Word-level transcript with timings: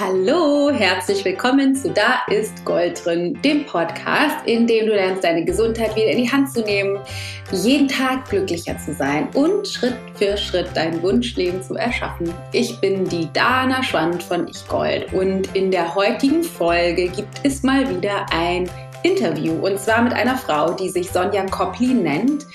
Hallo, 0.00 0.70
herzlich 0.70 1.22
willkommen 1.26 1.74
zu 1.74 1.90
Da 1.90 2.22
ist 2.30 2.64
Gold 2.64 3.04
drin, 3.04 3.38
dem 3.44 3.66
Podcast, 3.66 4.36
in 4.46 4.66
dem 4.66 4.86
du 4.86 4.94
lernst, 4.94 5.22
deine 5.22 5.44
Gesundheit 5.44 5.94
wieder 5.94 6.06
in 6.06 6.16
die 6.16 6.32
Hand 6.32 6.50
zu 6.50 6.62
nehmen, 6.62 6.98
jeden 7.52 7.86
Tag 7.86 8.30
glücklicher 8.30 8.78
zu 8.78 8.94
sein 8.94 9.28
und 9.34 9.68
Schritt 9.68 9.98
für 10.14 10.38
Schritt 10.38 10.68
dein 10.72 11.02
Wunschleben 11.02 11.62
zu 11.62 11.74
erschaffen. 11.74 12.32
Ich 12.52 12.80
bin 12.80 13.10
die 13.10 13.30
Dana 13.34 13.82
Schwand 13.82 14.22
von 14.22 14.48
Ich 14.48 14.66
Gold 14.68 15.12
und 15.12 15.54
in 15.54 15.70
der 15.70 15.94
heutigen 15.94 16.44
Folge 16.44 17.08
gibt 17.08 17.40
es 17.42 17.62
mal 17.62 17.86
wieder 17.90 18.24
ein 18.32 18.70
Interview 19.02 19.52
und 19.52 19.78
zwar 19.78 20.00
mit 20.00 20.14
einer 20.14 20.38
Frau, 20.38 20.72
die 20.72 20.88
sich 20.88 21.10
Sonja 21.10 21.44
Kopli 21.44 21.88
nennt, 21.88 22.46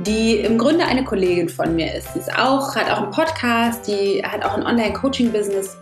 die 0.00 0.38
im 0.38 0.58
Grunde 0.58 0.84
eine 0.84 1.04
Kollegin 1.04 1.48
von 1.48 1.76
mir 1.76 1.94
ist. 1.94 2.12
Sie 2.14 2.18
ist 2.18 2.36
auch, 2.36 2.74
hat 2.74 2.90
auch 2.90 3.02
einen 3.02 3.12
Podcast, 3.12 3.86
die 3.86 4.20
hat 4.24 4.44
auch 4.44 4.56
ein 4.56 4.66
Online-Coaching-Business 4.66 5.76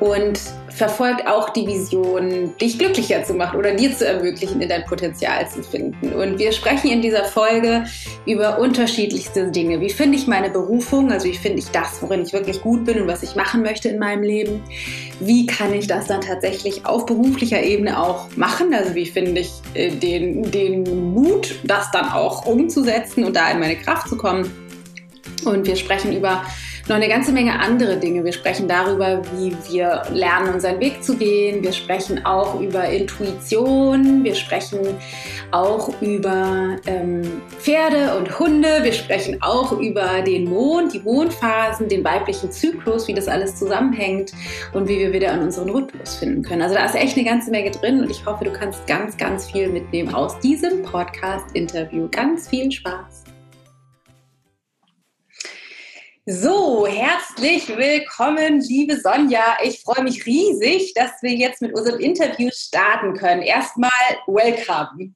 und 0.00 0.40
verfolgt 0.78 1.26
auch 1.26 1.50
die 1.50 1.66
Vision, 1.66 2.56
dich 2.60 2.78
glücklicher 2.78 3.24
zu 3.24 3.34
machen 3.34 3.58
oder 3.58 3.74
dir 3.74 3.96
zu 3.96 4.06
ermöglichen, 4.06 4.60
in 4.60 4.68
dein 4.68 4.84
Potenzial 4.84 5.48
zu 5.48 5.62
finden. 5.62 6.12
Und 6.12 6.38
wir 6.38 6.52
sprechen 6.52 6.90
in 6.90 7.02
dieser 7.02 7.24
Folge 7.24 7.84
über 8.24 8.60
unterschiedlichste 8.60 9.50
Dinge. 9.50 9.80
Wie 9.80 9.90
finde 9.90 10.16
ich 10.16 10.28
meine 10.28 10.50
Berufung? 10.50 11.10
Also 11.10 11.26
wie 11.26 11.34
finde 11.34 11.58
ich 11.58 11.68
das, 11.70 12.00
worin 12.00 12.22
ich 12.22 12.32
wirklich 12.32 12.60
gut 12.62 12.84
bin 12.84 13.02
und 13.02 13.08
was 13.08 13.24
ich 13.24 13.34
machen 13.34 13.62
möchte 13.62 13.88
in 13.88 13.98
meinem 13.98 14.22
Leben? 14.22 14.62
Wie 15.18 15.46
kann 15.46 15.74
ich 15.74 15.88
das 15.88 16.06
dann 16.06 16.20
tatsächlich 16.20 16.86
auf 16.86 17.06
beruflicher 17.06 17.62
Ebene 17.62 18.00
auch 18.00 18.28
machen? 18.36 18.72
Also 18.72 18.94
wie 18.94 19.06
finde 19.06 19.40
ich 19.40 19.50
äh, 19.74 19.90
den, 19.90 20.48
den 20.50 21.12
Mut, 21.12 21.56
das 21.64 21.90
dann 21.90 22.12
auch 22.12 22.46
umzusetzen 22.46 23.24
und 23.24 23.34
da 23.34 23.50
in 23.50 23.58
meine 23.58 23.76
Kraft 23.76 24.08
zu 24.08 24.16
kommen? 24.16 24.48
Und 25.44 25.66
wir 25.66 25.76
sprechen 25.76 26.16
über 26.16 26.44
noch 26.88 26.96
eine 26.96 27.08
ganze 27.08 27.32
Menge 27.32 27.58
andere 27.58 27.96
Dinge. 27.96 28.24
Wir 28.24 28.32
sprechen 28.32 28.68
darüber, 28.68 29.22
wie 29.36 29.54
wir 29.70 30.02
lernen, 30.12 30.54
unseren 30.54 30.80
Weg 30.80 31.02
zu 31.02 31.16
gehen. 31.16 31.62
Wir 31.62 31.72
sprechen 31.72 32.24
auch 32.24 32.60
über 32.60 32.84
Intuition. 32.88 34.24
Wir 34.24 34.34
sprechen 34.34 34.80
auch 35.50 36.00
über 36.00 36.76
ähm, 36.86 37.42
Pferde 37.58 38.16
und 38.16 38.38
Hunde. 38.38 38.80
Wir 38.82 38.92
sprechen 38.92 39.40
auch 39.42 39.72
über 39.72 40.22
den 40.22 40.44
Mond, 40.48 40.94
die 40.94 41.00
Mondphasen, 41.00 41.88
den 41.88 42.04
weiblichen 42.04 42.50
Zyklus, 42.50 43.08
wie 43.08 43.14
das 43.14 43.28
alles 43.28 43.56
zusammenhängt 43.56 44.32
und 44.72 44.88
wie 44.88 44.98
wir 44.98 45.12
wieder 45.12 45.32
an 45.32 45.42
unseren 45.42 45.70
Rhythmus 45.70 46.16
finden 46.16 46.42
können. 46.42 46.62
Also 46.62 46.74
da 46.74 46.84
ist 46.84 46.94
echt 46.94 47.16
eine 47.16 47.26
ganze 47.26 47.50
Menge 47.50 47.70
drin 47.70 48.00
und 48.00 48.10
ich 48.10 48.24
hoffe, 48.24 48.44
du 48.44 48.52
kannst 48.52 48.86
ganz, 48.86 49.16
ganz 49.16 49.50
viel 49.50 49.68
mitnehmen 49.68 50.14
aus 50.14 50.38
diesem 50.40 50.82
Podcast-Interview. 50.82 52.08
Ganz 52.10 52.48
viel 52.48 52.70
Spaß! 52.70 53.27
So, 56.30 56.86
herzlich 56.86 57.74
willkommen, 57.74 58.60
liebe 58.60 59.00
Sonja. 59.00 59.56
Ich 59.62 59.80
freue 59.80 60.02
mich 60.04 60.26
riesig, 60.26 60.92
dass 60.92 61.22
wir 61.22 61.30
jetzt 61.30 61.62
mit 61.62 61.74
unserem 61.74 62.00
Interview 62.00 62.50
starten 62.52 63.14
können. 63.14 63.40
Erstmal 63.40 63.90
welcome. 64.26 65.14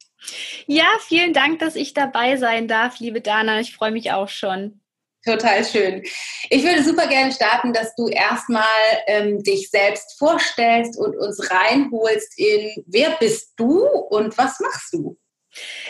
Ja, 0.67 0.87
vielen 1.07 1.35
Dank, 1.35 1.59
dass 1.59 1.77
ich 1.77 1.93
dabei 1.93 2.39
sein 2.39 2.67
darf, 2.67 2.99
liebe 2.99 3.21
Dana. 3.21 3.61
Ich 3.61 3.77
freue 3.77 3.91
mich 3.91 4.11
auch 4.11 4.31
schon. 4.31 4.81
Total 5.23 5.63
schön. 5.67 6.03
Ich 6.49 6.65
würde 6.65 6.83
super 6.83 7.07
gerne 7.07 7.31
starten, 7.31 7.75
dass 7.75 7.95
du 7.95 8.09
erstmal 8.09 8.65
ähm, 9.07 9.43
dich 9.43 9.69
selbst 9.69 10.19
vorstellst 10.19 10.99
und 10.99 11.15
uns 11.15 11.47
reinholst 11.51 12.39
in, 12.39 12.85
wer 12.87 13.11
bist 13.21 13.53
du 13.57 13.85
und 13.85 14.39
was 14.39 14.59
machst 14.61 14.95
du? 14.95 15.19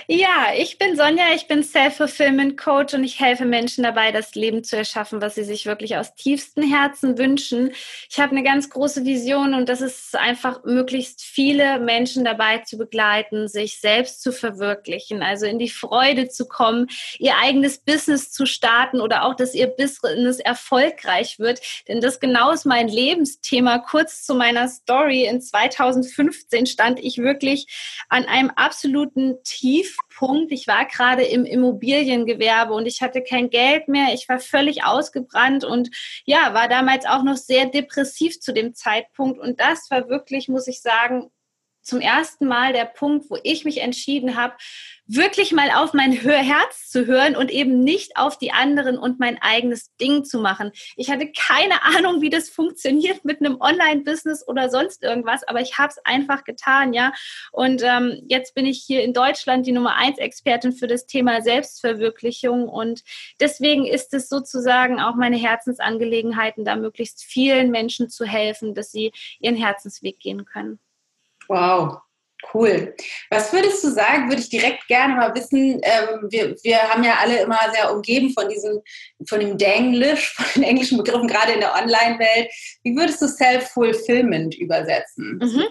Ja, 0.09 0.53
ich 0.59 0.79
bin 0.79 0.97
Sonja, 0.97 1.27
ich 1.35 1.47
bin 1.47 1.63
Self-Fulfillment 1.63 2.57
Coach 2.59 2.95
und 2.95 3.05
ich 3.05 3.21
helfe 3.21 3.45
Menschen 3.45 3.85
dabei, 3.85 4.11
das 4.11 4.35
Leben 4.35 4.65
zu 4.65 4.77
erschaffen, 4.77 5.21
was 5.23 5.37
sie 5.37 5.45
sich 5.45 5.67
wirklich 5.67 5.97
aus 5.97 6.15
tiefstem 6.17 6.65
Herzen 6.65 7.17
wünschen. 7.19 7.73
Ich 8.11 8.19
habe 8.19 8.33
eine 8.33 8.43
ganz 8.43 8.69
große 8.69 9.05
Vision 9.05 9.55
und 9.55 9.69
das 9.69 9.81
ist 9.81 10.17
einfach 10.17 10.65
möglichst 10.65 11.23
viele 11.23 11.79
Menschen 11.79 12.25
dabei 12.25 12.59
zu 12.59 12.77
begleiten, 12.77 13.47
sich 13.47 13.79
selbst 13.79 14.23
zu 14.23 14.33
verwirklichen, 14.33 15.23
also 15.23 15.47
in 15.47 15.61
die 15.61 15.71
Freude 15.71 16.29
zu 16.29 16.49
kommen, 16.49 16.89
ihr 17.19 17.37
eigenes 17.41 17.79
Business 17.79 18.33
zu 18.33 18.47
starten 18.47 19.01
oder 19.01 19.25
auch, 19.25 19.35
dass 19.35 19.55
ihr 19.55 19.69
Business 19.69 20.41
erfolgreich 20.41 21.39
wird. 21.39 21.61
Denn 21.87 22.01
das 22.01 22.19
genau 22.19 22.51
ist 22.51 22.67
mein 22.67 22.89
Lebensthema. 22.89 23.79
Kurz 23.79 24.25
zu 24.25 24.35
meiner 24.35 24.69
Story. 24.69 25.27
In 25.27 25.41
2015 25.41 26.67
stand 26.67 26.99
ich 26.99 27.19
wirklich 27.19 27.67
an 28.09 28.25
einem 28.25 28.51
absoluten 28.51 29.39
Tiefpunkt. 29.53 30.51
Ich 30.53 30.67
war 30.67 30.87
gerade 30.87 31.25
im 31.25 31.45
Immobiliengewerbe 31.45 32.73
und 32.73 32.87
ich 32.87 33.03
hatte 33.03 33.23
kein 33.23 33.51
Geld 33.51 33.89
mehr. 33.89 34.15
Ich 34.15 34.29
war 34.29 34.39
völlig 34.39 34.85
ausgebrannt 34.85 35.65
und 35.65 35.91
ja, 36.25 36.55
war 36.55 36.69
damals 36.69 37.07
auch 37.07 37.23
noch 37.23 37.37
sehr 37.37 37.67
depressiv 37.67 38.41
zu 38.41 38.53
dem 38.53 38.75
Zeitpunkt. 38.75 39.39
Und 39.39 39.61
das 39.61 39.91
war 39.91 40.09
wirklich, 40.09 40.49
muss 40.49 40.69
ich 40.69 40.81
sagen, 40.81 41.31
zum 41.83 42.01
ersten 42.01 42.47
Mal 42.47 42.73
der 42.73 42.85
Punkt, 42.85 43.31
wo 43.31 43.39
ich 43.43 43.65
mich 43.65 43.81
entschieden 43.81 44.37
habe, 44.37 44.55
wirklich 45.07 45.53
mal 45.53 45.71
auf 45.71 45.93
mein 45.95 46.13
Herz 46.13 46.89
zu 46.89 47.07
hören 47.07 47.37
und 47.37 47.51
eben 47.51 47.81
nicht 47.81 48.17
auf 48.17 48.39
die 48.39 48.53
anderen 48.53 48.99
und 48.99 49.19
mein 49.19 49.41
eigenes 49.43 49.95
Ding 49.97 50.25
zu 50.25 50.39
machen. 50.39 50.71
Ich 50.97 51.11
hatte 51.11 51.31
keine 51.33 51.83
Ahnung, 51.83 52.21
wie 52.21 52.31
das 52.31 52.49
funktioniert 52.49 53.25
mit 53.25 53.41
einem 53.41 53.61
Online-Business 53.61 54.47
oder 54.47 54.71
sonst 54.71 55.03
irgendwas, 55.03 55.43
aber 55.45 55.61
ich 55.61 55.79
habe 55.79 55.89
es 55.89 55.99
einfach 56.05 56.45
getan, 56.45 56.93
ja. 56.93 57.13
Und 57.51 57.83
ähm, 57.85 58.23
jetzt 58.29 58.55
bin 58.55 58.65
ich 58.65 58.83
hier 58.87 59.03
in 59.03 59.13
Deutschland 59.13 59.67
die 59.67 59.73
Nummer 59.73 59.97
eins 59.97 60.19
Expertin 60.19 60.73
für 60.73 60.87
das 60.87 61.07
Thema 61.07 61.43
Selbstverwirklichung 61.43 62.69
und 62.69 63.03
deswegen 63.41 63.87
ist 63.87 64.15
es 64.15 64.29
sozusagen 64.29 65.01
auch 65.01 65.17
meine 65.17 65.37
Herzensangelegenheiten, 65.37 66.65
da 66.65 66.77
möglichst 66.77 67.25
vielen 67.25 67.71
Menschen 67.71 68.09
zu 68.09 68.25
helfen, 68.25 68.75
dass 68.75 68.93
sie 68.93 69.13
ihren 69.41 69.57
Herzensweg 69.57 70.21
gehen 70.21 70.45
können. 70.45 70.79
Wow, 71.53 72.03
Cool. 72.53 72.95
Was 73.31 73.53
würdest 73.53 73.85
du 73.85 73.91
sagen, 73.91 74.29
würde 74.29 74.43
ich 74.43 74.49
direkt 74.49 74.87
gerne 74.89 75.15
mal 75.15 75.35
wissen, 75.35 75.81
ähm, 75.83 76.27
wir, 76.29 76.57
wir 76.63 76.79
haben 76.83 77.05
ja 77.05 77.19
alle 77.21 77.43
immer 77.43 77.59
sehr 77.73 77.93
umgeben 77.95 78.33
von 78.33 78.49
diesem, 78.49 78.81
von 79.29 79.41
dem 79.41 79.57
Danglish, 79.57 80.35
von 80.35 80.47
den 80.57 80.65
englischen 80.65 80.99
Begriffen, 80.99 81.29
gerade 81.29 81.53
in 81.53 81.61
der 81.61 81.75
Online-Welt. 81.75 82.51
Wie 82.83 82.97
würdest 82.97 83.23
du 83.23 83.29
Self-Fulfillment 83.29 84.57
übersetzen? 84.57 85.39
Mhm. 85.41 85.65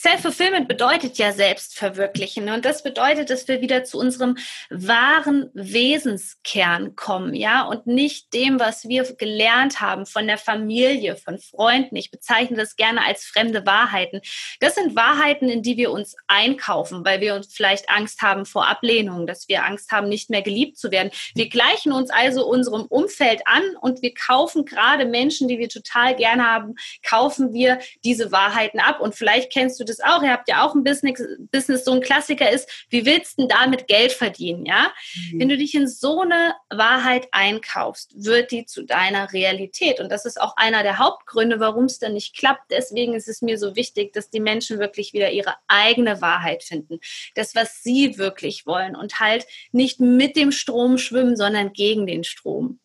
Self-Fulfillment 0.00 0.68
bedeutet 0.68 1.18
ja 1.18 1.32
Selbstverwirklichen. 1.32 2.48
Und 2.50 2.64
das 2.64 2.84
bedeutet, 2.84 3.30
dass 3.30 3.48
wir 3.48 3.60
wieder 3.60 3.82
zu 3.82 3.98
unserem 3.98 4.36
wahren 4.70 5.50
Wesenskern 5.54 6.94
kommen, 6.94 7.34
ja, 7.34 7.62
und 7.62 7.88
nicht 7.88 8.32
dem, 8.32 8.60
was 8.60 8.88
wir 8.88 9.02
gelernt 9.16 9.80
haben 9.80 10.06
von 10.06 10.28
der 10.28 10.38
Familie, 10.38 11.16
von 11.16 11.38
Freunden. 11.40 11.96
Ich 11.96 12.12
bezeichne 12.12 12.56
das 12.56 12.76
gerne 12.76 13.04
als 13.04 13.24
fremde 13.24 13.66
Wahrheiten. 13.66 14.20
Das 14.60 14.76
sind 14.76 14.94
Wahrheiten, 14.94 15.48
in 15.48 15.62
die 15.62 15.76
wir 15.76 15.90
uns 15.90 16.14
einkaufen, 16.28 17.04
weil 17.04 17.20
wir 17.20 17.34
uns 17.34 17.52
vielleicht 17.52 17.90
Angst 17.90 18.22
haben 18.22 18.46
vor 18.46 18.68
Ablehnung, 18.68 19.26
dass 19.26 19.48
wir 19.48 19.64
Angst 19.64 19.90
haben, 19.90 20.08
nicht 20.08 20.30
mehr 20.30 20.42
geliebt 20.42 20.78
zu 20.78 20.92
werden. 20.92 21.10
Wir 21.34 21.48
gleichen 21.48 21.90
uns 21.90 22.10
also 22.10 22.46
unserem 22.46 22.82
Umfeld 22.82 23.42
an 23.46 23.64
und 23.80 24.00
wir 24.02 24.14
kaufen 24.14 24.64
gerade 24.64 25.06
Menschen, 25.06 25.48
die 25.48 25.58
wir 25.58 25.68
total 25.68 26.14
gerne 26.14 26.44
haben, 26.44 26.76
kaufen 27.04 27.52
wir 27.52 27.80
diese 28.04 28.30
Wahrheiten 28.30 28.78
ab. 28.78 29.00
Und 29.00 29.16
vielleicht 29.16 29.52
kennst 29.52 29.80
du 29.80 29.87
das 29.88 30.00
auch, 30.00 30.22
ihr 30.22 30.32
habt 30.32 30.48
ja 30.48 30.64
auch 30.64 30.74
ein 30.74 30.84
Business, 30.84 31.22
Business 31.50 31.84
so 31.84 31.92
ein 31.92 32.00
Klassiker 32.00 32.50
ist, 32.50 32.68
wie 32.90 33.06
willst 33.06 33.38
du 33.38 33.46
damit 33.46 33.86
Geld 33.86 34.12
verdienen, 34.12 34.66
ja? 34.66 34.92
Mhm. 35.32 35.40
Wenn 35.40 35.48
du 35.48 35.56
dich 35.56 35.74
in 35.74 35.88
so 35.88 36.22
eine 36.22 36.54
Wahrheit 36.70 37.28
einkaufst, 37.32 38.12
wird 38.24 38.50
die 38.50 38.66
zu 38.66 38.84
deiner 38.84 39.32
Realität. 39.32 40.00
Und 40.00 40.10
das 40.10 40.24
ist 40.24 40.40
auch 40.40 40.56
einer 40.56 40.82
der 40.82 40.98
Hauptgründe, 40.98 41.60
warum 41.60 41.84
es 41.84 41.98
dann 41.98 42.14
nicht 42.14 42.36
klappt. 42.36 42.70
Deswegen 42.70 43.14
ist 43.14 43.28
es 43.28 43.42
mir 43.42 43.58
so 43.58 43.76
wichtig, 43.76 44.12
dass 44.12 44.30
die 44.30 44.40
Menschen 44.40 44.78
wirklich 44.78 45.12
wieder 45.12 45.30
ihre 45.30 45.54
eigene 45.66 46.20
Wahrheit 46.20 46.62
finden. 46.62 46.98
Das, 47.34 47.54
was 47.54 47.82
sie 47.82 48.18
wirklich 48.18 48.66
wollen 48.66 48.96
und 48.96 49.20
halt 49.20 49.46
nicht 49.72 50.00
mit 50.00 50.36
dem 50.36 50.52
Strom 50.52 50.98
schwimmen, 50.98 51.36
sondern 51.36 51.72
gegen 51.72 52.06
den 52.06 52.24
Strom. 52.24 52.80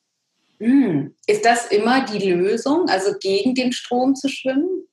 Hm. 0.63 1.13
Ist 1.27 1.43
das 1.43 1.65
immer 1.67 2.05
die 2.05 2.31
Lösung, 2.31 2.87
also 2.87 3.11
gegen 3.19 3.53
den 3.53 3.73
Strom 3.73 4.15
zu 4.15 4.29
schwimmen? 4.29 4.87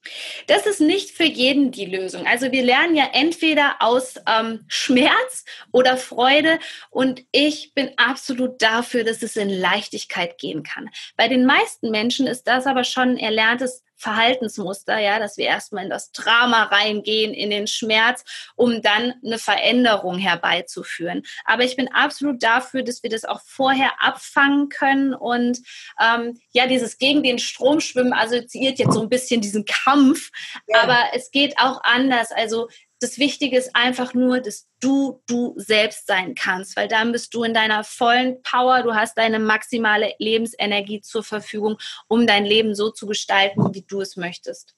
Das 0.49 0.67
ist 0.67 0.81
nicht 0.81 1.13
für 1.13 1.25
jeden 1.25 1.71
die 1.71 1.85
Lösung. 1.85 2.27
Also 2.27 2.51
wir 2.51 2.65
lernen 2.65 2.97
ja 2.97 3.09
entweder 3.13 3.77
aus 3.79 4.17
ähm, 4.27 4.65
Schmerz 4.67 5.45
oder 5.71 5.97
Freude 5.97 6.59
und 6.91 7.23
ich 7.31 7.73
bin 7.73 7.91
absolut 7.99 8.61
dafür, 8.61 9.05
dass 9.05 9.23
es 9.23 9.37
in 9.37 9.49
Leichtigkeit 9.49 10.39
gehen 10.39 10.65
kann. 10.65 10.91
Bei 11.17 11.29
den 11.29 11.47
meisten 11.47 11.93
Menschen 11.93 12.27
ist 12.27 12.49
das 12.49 12.67
aber 12.67 12.83
schon 12.83 13.17
erlerntes 13.17 13.85
Verhaltensmuster, 14.01 14.99
ja, 14.99 15.19
dass 15.19 15.37
wir 15.37 15.45
erstmal 15.45 15.85
in 15.85 15.91
das 15.91 16.11
Drama 16.13 16.65
reingehen, 16.65 17.35
in 17.35 17.51
den 17.51 17.67
Schmerz, 17.67 18.25
um 18.57 18.81
dann 18.81 19.15
eine 19.25 19.39
Veränderung 19.39 20.19
herbeizuführen. 20.19 21.23
Aber 21.45 21.65
ich 21.65 21.77
bin 21.77 21.93
absolut 21.93 22.43
dafür, 22.43 22.83
dass 22.83 23.03
wir 23.03 23.11
das 23.11 23.25
auch 23.25 23.41
vorher 23.45 24.03
abfangen 24.03 24.71
können 24.71 25.15
und 25.15 25.59
ähm, 26.01 26.41
ja, 26.53 26.67
dieses 26.67 26.97
gegen 26.99 27.23
den 27.23 27.39
Strom 27.39 27.81
schwimmen 27.81 28.15
assoziiert 28.15 28.79
jetzt 28.79 28.95
so 28.95 29.03
ein 29.03 29.11
bisschen 29.11 29.43
diesen 29.43 29.67
Kampf, 29.67 30.31
ja. 30.67 30.83
aber 30.83 30.99
es 31.13 31.31
geht 31.31 31.59
auch 31.59 31.81
anders. 31.83 32.33
Also 32.33 32.69
das 33.01 33.19
Wichtige 33.19 33.57
ist 33.57 33.75
einfach 33.75 34.13
nur, 34.15 34.41
dass 34.41 34.67
du 34.79 35.23
du 35.27 35.55
selbst 35.57 36.07
sein 36.07 36.35
kannst, 36.35 36.77
weil 36.77 36.87
dann 36.87 37.13
bist 37.13 37.33
du 37.35 37.43
in 37.43 37.55
deiner 37.55 37.83
vollen 37.83 38.43
Power, 38.43 38.83
du 38.83 38.95
hast 38.95 39.17
deine 39.17 39.39
maximale 39.39 40.15
Lebensenergie 40.19 41.01
zur 41.01 41.25
Verfügung, 41.25 41.79
um 42.09 42.27
dein 42.27 42.45
Leben 42.45 42.75
so 42.75 42.91
zu 42.91 43.07
gestalten, 43.07 43.75
wie 43.75 43.83
du 43.83 44.03
es 44.03 44.17
möchtest. 44.17 44.75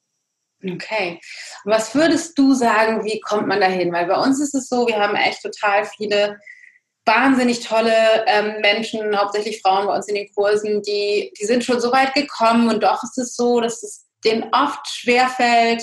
Okay. 0.64 1.20
Was 1.64 1.94
würdest 1.94 2.38
du 2.38 2.54
sagen, 2.54 3.04
wie 3.04 3.20
kommt 3.20 3.48
man 3.48 3.60
dahin? 3.60 3.92
Weil 3.92 4.06
bei 4.06 4.16
uns 4.16 4.40
ist 4.40 4.54
es 4.54 4.68
so, 4.68 4.86
wir 4.86 4.96
haben 4.96 5.16
echt 5.16 5.42
total 5.42 5.84
viele 5.84 6.38
wahnsinnig 7.04 7.66
tolle 7.66 8.24
ähm, 8.28 8.60
Menschen, 8.60 9.18
hauptsächlich 9.18 9.60
Frauen 9.60 9.86
bei 9.86 9.96
uns 9.96 10.06
in 10.06 10.14
den 10.14 10.32
Kursen, 10.32 10.82
die, 10.82 11.32
die 11.40 11.46
sind 11.46 11.64
schon 11.64 11.80
so 11.80 11.90
weit 11.90 12.14
gekommen 12.14 12.68
und 12.68 12.84
doch 12.84 13.02
ist 13.02 13.18
es 13.18 13.34
so, 13.34 13.60
dass 13.60 13.82
es 13.82 14.06
denen 14.24 14.44
oft 14.52 14.86
schwerfällt, 14.86 15.82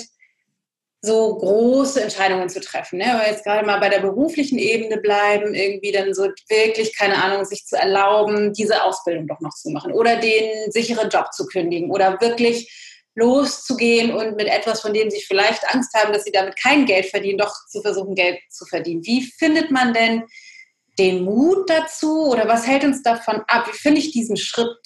so 1.02 1.36
große 1.36 2.02
Entscheidungen 2.02 2.48
zu 2.48 2.60
treffen. 2.60 2.98
Ne? 2.98 3.14
Aber 3.14 3.26
jetzt 3.26 3.44
gerade 3.44 3.66
mal 3.66 3.80
bei 3.80 3.88
der 3.88 4.00
beruflichen 4.00 4.58
Ebene 4.58 4.98
bleiben, 4.98 5.54
irgendwie 5.54 5.92
dann 5.92 6.12
so 6.12 6.28
wirklich, 6.48 6.96
keine 6.96 7.22
Ahnung, 7.22 7.44
sich 7.44 7.64
zu 7.64 7.76
erlauben, 7.76 8.52
diese 8.52 8.82
Ausbildung 8.84 9.26
doch 9.26 9.40
noch 9.40 9.54
zu 9.54 9.70
machen 9.70 9.92
oder 9.92 10.16
den 10.16 10.70
sicheren 10.70 11.08
Job 11.08 11.32
zu 11.32 11.46
kündigen 11.46 11.90
oder 11.90 12.20
wirklich 12.20 12.70
loszugehen 13.14 14.12
und 14.14 14.36
mit 14.36 14.46
etwas, 14.46 14.82
von 14.82 14.94
dem 14.94 15.10
sie 15.10 15.20
vielleicht 15.20 15.68
Angst 15.74 15.94
haben, 15.94 16.12
dass 16.12 16.24
sie 16.24 16.32
damit 16.32 16.56
kein 16.56 16.86
Geld 16.86 17.06
verdienen, 17.06 17.38
doch 17.38 17.54
zu 17.68 17.80
versuchen, 17.82 18.14
Geld 18.14 18.38
zu 18.50 18.64
verdienen. 18.66 19.04
Wie 19.04 19.22
findet 19.22 19.70
man 19.70 19.92
denn 19.94 20.24
den 20.98 21.24
Mut 21.24 21.68
dazu 21.68 22.26
oder 22.26 22.46
was 22.46 22.66
hält 22.66 22.84
uns 22.84 23.02
davon 23.02 23.42
ab? 23.46 23.66
Wie 23.66 23.76
finde 23.76 24.00
ich 24.00 24.12
diesen 24.12 24.36
Schritt? 24.36 24.78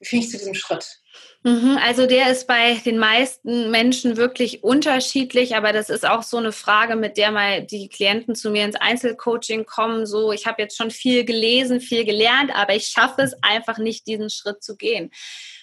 Wie 0.00 0.08
finde 0.08 0.24
ich 0.24 0.30
zu 0.30 0.38
diesem 0.38 0.54
Schritt? 0.54 1.00
Mhm, 1.44 1.78
also 1.86 2.06
der 2.06 2.30
ist 2.32 2.48
bei 2.48 2.74
den 2.84 2.98
meisten 2.98 3.70
Menschen 3.70 4.16
wirklich 4.16 4.64
unterschiedlich, 4.64 5.54
aber 5.54 5.72
das 5.72 5.88
ist 5.88 6.04
auch 6.04 6.24
so 6.24 6.36
eine 6.36 6.50
Frage, 6.50 6.96
mit 6.96 7.16
der 7.16 7.30
mal 7.30 7.62
die 7.62 7.88
Klienten 7.88 8.34
zu 8.34 8.50
mir 8.50 8.64
ins 8.64 8.74
Einzelcoaching 8.74 9.64
kommen. 9.64 10.04
So, 10.04 10.32
ich 10.32 10.46
habe 10.46 10.60
jetzt 10.60 10.76
schon 10.76 10.90
viel 10.90 11.24
gelesen, 11.24 11.80
viel 11.80 12.04
gelernt, 12.04 12.50
aber 12.52 12.74
ich 12.74 12.88
schaffe 12.88 13.22
es 13.22 13.34
einfach 13.40 13.78
nicht, 13.78 14.08
diesen 14.08 14.30
Schritt 14.30 14.64
zu 14.64 14.76
gehen. 14.76 15.10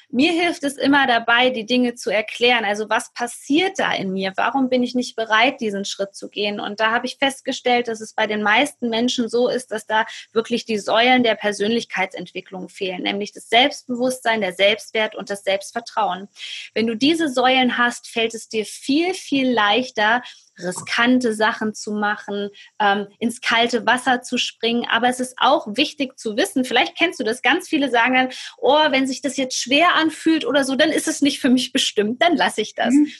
Mir 0.09 0.31
hilft 0.31 0.63
es 0.63 0.77
immer 0.77 1.07
dabei, 1.07 1.49
die 1.49 1.65
Dinge 1.65 1.95
zu 1.95 2.09
erklären. 2.09 2.65
Also 2.65 2.89
was 2.89 3.11
passiert 3.13 3.79
da 3.79 3.93
in 3.93 4.11
mir? 4.11 4.33
Warum 4.35 4.69
bin 4.69 4.83
ich 4.83 4.95
nicht 4.95 5.15
bereit, 5.15 5.61
diesen 5.61 5.85
Schritt 5.85 6.15
zu 6.15 6.29
gehen? 6.29 6.59
Und 6.59 6.79
da 6.79 6.91
habe 6.91 7.05
ich 7.05 7.17
festgestellt, 7.17 7.87
dass 7.87 8.01
es 8.01 8.13
bei 8.13 8.27
den 8.27 8.43
meisten 8.43 8.89
Menschen 8.89 9.29
so 9.29 9.49
ist, 9.49 9.71
dass 9.71 9.85
da 9.85 10.05
wirklich 10.31 10.65
die 10.65 10.77
Säulen 10.77 11.23
der 11.23 11.35
Persönlichkeitsentwicklung 11.35 12.69
fehlen, 12.69 13.03
nämlich 13.03 13.31
das 13.31 13.49
Selbstbewusstsein, 13.49 14.41
der 14.41 14.53
Selbstwert 14.53 15.15
und 15.15 15.29
das 15.29 15.43
Selbstvertrauen. 15.43 16.27
Wenn 16.73 16.87
du 16.87 16.95
diese 16.95 17.29
Säulen 17.29 17.77
hast, 17.77 18.07
fällt 18.07 18.33
es 18.33 18.49
dir 18.49 18.65
viel, 18.65 19.13
viel 19.13 19.51
leichter, 19.51 20.21
riskante 20.57 21.33
Sachen 21.33 21.73
zu 21.73 21.91
machen, 21.91 22.49
ähm, 22.79 23.07
ins 23.19 23.41
kalte 23.41 23.85
Wasser 23.85 24.21
zu 24.21 24.37
springen. 24.37 24.85
Aber 24.89 25.07
es 25.09 25.19
ist 25.19 25.35
auch 25.37 25.67
wichtig 25.69 26.17
zu 26.17 26.37
wissen, 26.37 26.65
vielleicht 26.65 26.97
kennst 26.97 27.19
du 27.19 27.23
das, 27.23 27.41
ganz 27.41 27.67
viele 27.67 27.89
sagen 27.89 28.13
dann, 28.15 28.29
oh, 28.57 28.85
wenn 28.89 29.07
sich 29.07 29.21
das 29.21 29.37
jetzt 29.37 29.59
schwer 29.59 29.95
anfühlt 29.95 30.45
oder 30.45 30.63
so, 30.63 30.75
dann 30.75 30.89
ist 30.89 31.07
es 31.07 31.21
nicht 31.21 31.39
für 31.39 31.49
mich 31.49 31.71
bestimmt, 31.71 32.21
dann 32.21 32.35
lasse 32.35 32.61
ich 32.61 32.75
das. 32.75 32.93
Mhm. 32.93 33.11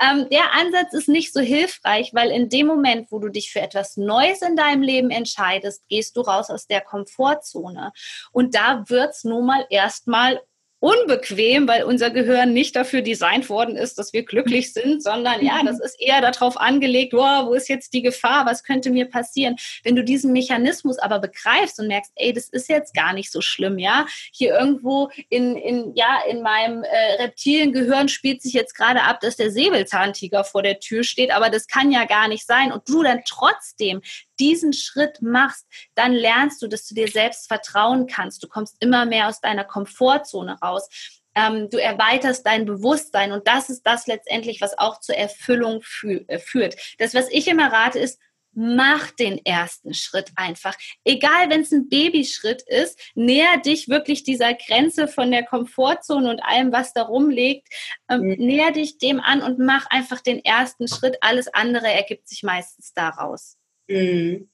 Ähm, 0.00 0.28
der 0.30 0.54
Ansatz 0.54 0.94
ist 0.94 1.08
nicht 1.08 1.32
so 1.32 1.40
hilfreich, 1.40 2.10
weil 2.14 2.30
in 2.30 2.48
dem 2.48 2.66
Moment, 2.66 3.10
wo 3.10 3.18
du 3.18 3.28
dich 3.28 3.52
für 3.52 3.60
etwas 3.60 3.96
Neues 3.96 4.40
in 4.40 4.56
deinem 4.56 4.82
Leben 4.82 5.10
entscheidest, 5.10 5.86
gehst 5.88 6.16
du 6.16 6.22
raus 6.22 6.48
aus 6.50 6.66
der 6.66 6.80
Komfortzone. 6.80 7.92
Und 8.32 8.54
da 8.54 8.84
wird 8.88 9.10
es 9.10 9.24
nun 9.24 9.46
mal 9.46 9.66
erstmal 9.68 10.40
unbequem, 10.80 11.68
weil 11.68 11.84
unser 11.84 12.10
Gehirn 12.10 12.54
nicht 12.54 12.74
dafür 12.74 13.02
designt 13.02 13.50
worden 13.50 13.76
ist, 13.76 13.98
dass 13.98 14.14
wir 14.14 14.24
glücklich 14.24 14.72
sind, 14.72 15.02
sondern 15.02 15.44
ja, 15.44 15.62
das 15.62 15.78
ist 15.78 16.00
eher 16.00 16.22
darauf 16.22 16.58
angelegt, 16.58 17.12
wow, 17.12 17.46
wo 17.46 17.52
ist 17.52 17.68
jetzt 17.68 17.92
die 17.92 18.00
Gefahr, 18.00 18.46
was 18.46 18.64
könnte 18.64 18.90
mir 18.90 19.04
passieren? 19.04 19.56
Wenn 19.84 19.94
du 19.94 20.02
diesen 20.02 20.32
Mechanismus 20.32 20.98
aber 20.98 21.18
begreifst 21.18 21.78
und 21.78 21.88
merkst, 21.88 22.12
ey, 22.16 22.32
das 22.32 22.48
ist 22.48 22.70
jetzt 22.70 22.94
gar 22.94 23.12
nicht 23.12 23.30
so 23.30 23.42
schlimm, 23.42 23.78
ja, 23.78 24.06
hier 24.32 24.58
irgendwo 24.58 25.10
in, 25.28 25.54
in, 25.54 25.92
ja, 25.94 26.20
in 26.28 26.40
meinem 26.40 26.82
äh, 26.82 27.22
Reptiliengehirn 27.22 28.08
spielt 28.08 28.40
sich 28.40 28.54
jetzt 28.54 28.74
gerade 28.74 29.02
ab, 29.02 29.20
dass 29.20 29.36
der 29.36 29.50
Säbelzahntiger 29.50 30.44
vor 30.44 30.62
der 30.62 30.80
Tür 30.80 31.04
steht, 31.04 31.30
aber 31.30 31.50
das 31.50 31.66
kann 31.66 31.92
ja 31.92 32.06
gar 32.06 32.26
nicht 32.26 32.46
sein 32.46 32.72
und 32.72 32.88
du 32.88 33.02
dann 33.02 33.20
trotzdem 33.28 34.00
diesen 34.40 34.72
Schritt 34.72 35.22
machst, 35.22 35.66
dann 35.94 36.12
lernst 36.12 36.62
du, 36.62 36.66
dass 36.66 36.86
du 36.86 36.94
dir 36.94 37.08
selbst 37.08 37.48
vertrauen 37.48 38.06
kannst. 38.06 38.42
Du 38.42 38.48
kommst 38.48 38.76
immer 38.80 39.04
mehr 39.06 39.28
aus 39.28 39.40
deiner 39.40 39.64
Komfortzone 39.64 40.58
raus. 40.60 40.88
Ähm, 41.34 41.68
du 41.70 41.80
erweiterst 41.80 42.44
dein 42.44 42.64
Bewusstsein 42.64 43.30
und 43.30 43.46
das 43.46 43.70
ist 43.70 43.82
das 43.84 44.06
letztendlich, 44.08 44.60
was 44.60 44.76
auch 44.78 44.98
zur 44.98 45.16
Erfüllung 45.16 45.80
fü 45.82 46.24
äh, 46.26 46.38
führt. 46.38 46.76
Das, 46.98 47.14
was 47.14 47.28
ich 47.30 47.46
immer 47.46 47.72
rate, 47.72 48.00
ist, 48.00 48.18
mach 48.52 49.10
den 49.12 49.44
ersten 49.44 49.94
Schritt 49.94 50.32
einfach. 50.36 50.76
Egal, 51.04 51.50
wenn 51.50 51.62
es 51.62 51.72
ein 51.72 51.88
Babyschritt 51.88 52.62
ist, 52.62 52.98
näher 53.14 53.58
dich 53.58 53.88
wirklich 53.88 54.24
dieser 54.24 54.54
Grenze 54.54 55.08
von 55.08 55.30
der 55.30 55.44
Komfortzone 55.44 56.28
und 56.28 56.40
allem, 56.40 56.72
was 56.72 56.92
da 56.92 57.02
rumliegt, 57.02 57.68
ähm, 58.08 58.22
mhm. 58.22 58.34
näher 58.38 58.72
dich 58.72 58.98
dem 58.98 59.20
an 59.20 59.42
und 59.42 59.58
mach 59.58 59.86
einfach 59.86 60.20
den 60.20 60.44
ersten 60.44 60.88
Schritt. 60.88 61.18
Alles 61.20 61.48
andere 61.48 61.88
ergibt 61.88 62.28
sich 62.28 62.42
meistens 62.42 62.92
daraus. 62.92 63.56
Mhm. 63.90 64.48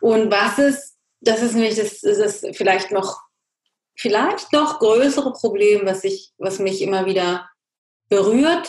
Und 0.00 0.30
was 0.30 0.58
ist, 0.58 0.96
das 1.20 1.42
ist 1.42 1.54
nämlich 1.54 1.76
das, 1.76 2.00
das 2.00 2.46
vielleicht 2.52 2.90
noch, 2.90 3.20
vielleicht 3.96 4.52
noch 4.52 4.78
größere 4.78 5.32
Problem, 5.32 5.82
was, 5.84 6.04
ich, 6.04 6.32
was 6.38 6.58
mich 6.58 6.80
immer 6.80 7.04
wieder 7.04 7.50
berührt, 8.08 8.68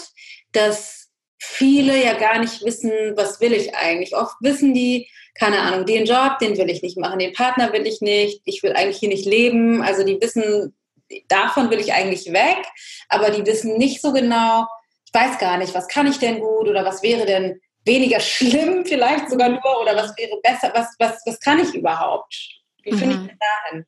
dass 0.51 1.09
viele 1.39 2.03
ja 2.03 2.13
gar 2.13 2.39
nicht 2.39 2.63
wissen, 2.63 2.91
was 3.15 3.39
will 3.39 3.53
ich 3.53 3.75
eigentlich. 3.75 4.15
Oft 4.15 4.35
wissen 4.41 4.73
die, 4.73 5.09
keine 5.35 5.59
Ahnung, 5.59 5.85
den 5.85 6.05
Job, 6.05 6.39
den 6.39 6.57
will 6.57 6.69
ich 6.69 6.81
nicht 6.81 6.97
machen, 6.97 7.19
den 7.19 7.33
Partner 7.33 7.71
will 7.73 7.87
ich 7.87 8.01
nicht, 8.01 8.41
ich 8.45 8.61
will 8.63 8.73
eigentlich 8.73 8.97
hier 8.97 9.09
nicht 9.09 9.25
leben. 9.25 9.81
Also 9.81 10.03
die 10.03 10.19
wissen, 10.19 10.75
davon 11.27 11.69
will 11.69 11.79
ich 11.79 11.93
eigentlich 11.93 12.31
weg, 12.33 12.65
aber 13.07 13.29
die 13.29 13.45
wissen 13.45 13.77
nicht 13.77 14.01
so 14.01 14.11
genau, 14.11 14.67
ich 15.05 15.13
weiß 15.13 15.39
gar 15.39 15.57
nicht, 15.57 15.73
was 15.73 15.87
kann 15.87 16.07
ich 16.07 16.19
denn 16.19 16.39
gut 16.39 16.67
oder 16.67 16.85
was 16.85 17.01
wäre 17.01 17.25
denn 17.25 17.59
weniger 17.85 18.19
schlimm 18.19 18.85
vielleicht 18.85 19.29
sogar 19.29 19.49
nur 19.49 19.81
oder 19.81 19.95
was 19.95 20.15
wäre 20.17 20.39
besser, 20.43 20.71
was, 20.73 20.95
was, 20.99 21.21
was 21.25 21.39
kann 21.39 21.59
ich 21.59 21.73
überhaupt? 21.73 22.35
Wie 22.83 22.91
finde 22.91 23.15
mhm. 23.15 23.21
ich 23.21 23.27
denn 23.27 23.39
dahin? 23.39 23.85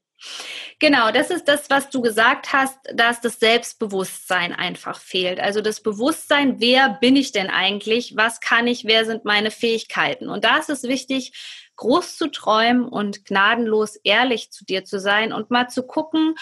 Genau, 0.80 1.12
das 1.12 1.30
ist 1.30 1.48
das, 1.48 1.70
was 1.70 1.90
du 1.90 2.02
gesagt 2.02 2.54
hast, 2.54 2.78
dass 2.94 3.22
das 3.22 3.40
Selbstbewusstsein 3.40 4.54
einfach 4.54 5.00
fehlt. 5.00 5.40
Also 5.40 5.62
das 5.62 5.82
Bewusstsein, 5.82 6.60
wer 6.60 6.90
bin 6.90 7.16
ich 7.16 7.32
denn 7.32 7.50
eigentlich? 7.50 8.16
Was 8.16 8.40
kann 8.40 8.68
ich? 8.68 8.86
Wer 8.86 9.06
sind 9.06 9.26
meine 9.26 9.52
Fähigkeiten? 9.52 10.30
Und 10.30 10.46
da 10.46 10.58
ist 10.58 10.70
es 10.70 10.84
wichtig, 10.84 11.34
groß 11.76 12.18
zu 12.18 12.28
träumen 12.28 12.86
und 12.86 13.26
gnadenlos 13.26 13.96
ehrlich 13.98 14.52
zu 14.52 14.66
dir 14.66 14.86
zu 14.86 15.00
sein 15.00 15.34
und 15.34 15.52
mal 15.52 15.70
zu 15.70 15.84
gucken, 15.84 16.36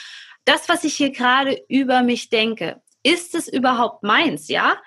das, 0.46 0.70
was 0.70 0.84
ich 0.84 0.96
hier 0.96 1.12
gerade 1.12 1.64
über 1.68 2.02
mich 2.02 2.30
denke, 2.30 2.82
ist 3.04 3.36
es 3.36 3.48
überhaupt 3.48 4.04
meins? 4.04 4.48
Ja, 4.48 4.78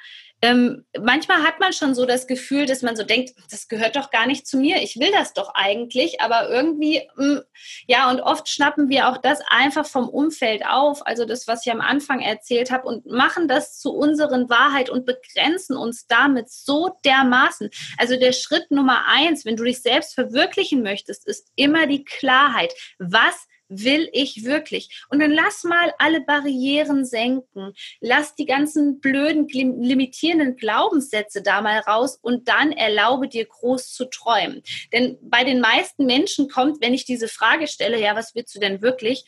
ähm, 0.44 0.84
manchmal 1.00 1.42
hat 1.42 1.58
man 1.58 1.72
schon 1.72 1.94
so 1.94 2.04
das 2.04 2.26
Gefühl, 2.26 2.66
dass 2.66 2.82
man 2.82 2.96
so 2.96 3.02
denkt, 3.02 3.32
das 3.50 3.66
gehört 3.66 3.96
doch 3.96 4.10
gar 4.10 4.26
nicht 4.26 4.46
zu 4.46 4.58
mir, 4.58 4.82
ich 4.82 4.98
will 5.00 5.10
das 5.10 5.32
doch 5.32 5.54
eigentlich, 5.54 6.20
aber 6.20 6.50
irgendwie, 6.50 7.00
mh, 7.16 7.26
mm, 7.26 7.42
ja, 7.86 8.10
und 8.10 8.20
oft 8.20 8.46
schnappen 8.46 8.90
wir 8.90 9.08
auch 9.08 9.16
das 9.16 9.40
einfach 9.48 9.86
vom 9.86 10.06
Umfeld 10.06 10.66
auf, 10.66 11.06
also 11.06 11.24
das, 11.24 11.48
was 11.48 11.64
ich 11.64 11.72
am 11.72 11.80
Anfang 11.80 12.20
erzählt 12.20 12.70
habe, 12.70 12.86
und 12.86 13.06
machen 13.06 13.48
das 13.48 13.78
zu 13.78 13.94
unseren 13.94 14.50
Wahrheit 14.50 14.90
und 14.90 15.06
begrenzen 15.06 15.78
uns 15.78 16.06
damit 16.08 16.50
so 16.50 16.90
dermaßen. 17.06 17.70
Also 17.96 18.18
der 18.18 18.32
Schritt 18.32 18.70
Nummer 18.70 19.06
eins, 19.06 19.46
wenn 19.46 19.56
du 19.56 19.64
dich 19.64 19.80
selbst 19.80 20.14
verwirklichen 20.14 20.82
möchtest, 20.82 21.26
ist 21.26 21.48
immer 21.56 21.86
die 21.86 22.04
Klarheit. 22.04 22.74
Was 22.98 23.46
will 23.68 24.08
ich 24.12 24.44
wirklich? 24.44 25.04
Und 25.08 25.20
dann 25.20 25.30
lass 25.30 25.64
mal 25.64 25.92
alle 25.98 26.20
Barrieren 26.20 27.04
senken. 27.04 27.72
Lass 28.00 28.34
die 28.34 28.46
ganzen 28.46 29.00
blöden, 29.00 29.48
limitierenden 29.48 30.56
Glaubenssätze 30.56 31.42
da 31.42 31.60
mal 31.60 31.78
raus 31.80 32.18
und 32.20 32.48
dann 32.48 32.72
erlaube 32.72 33.28
dir 33.28 33.46
groß 33.46 33.92
zu 33.92 34.06
träumen. 34.06 34.62
Denn 34.92 35.18
bei 35.22 35.44
den 35.44 35.60
meisten 35.60 36.06
Menschen 36.06 36.48
kommt, 36.48 36.82
wenn 36.82 36.94
ich 36.94 37.04
diese 37.04 37.28
Frage 37.28 37.66
stelle, 37.66 38.00
ja, 38.00 38.14
was 38.14 38.34
willst 38.34 38.54
du 38.54 38.60
denn 38.60 38.82
wirklich? 38.82 39.24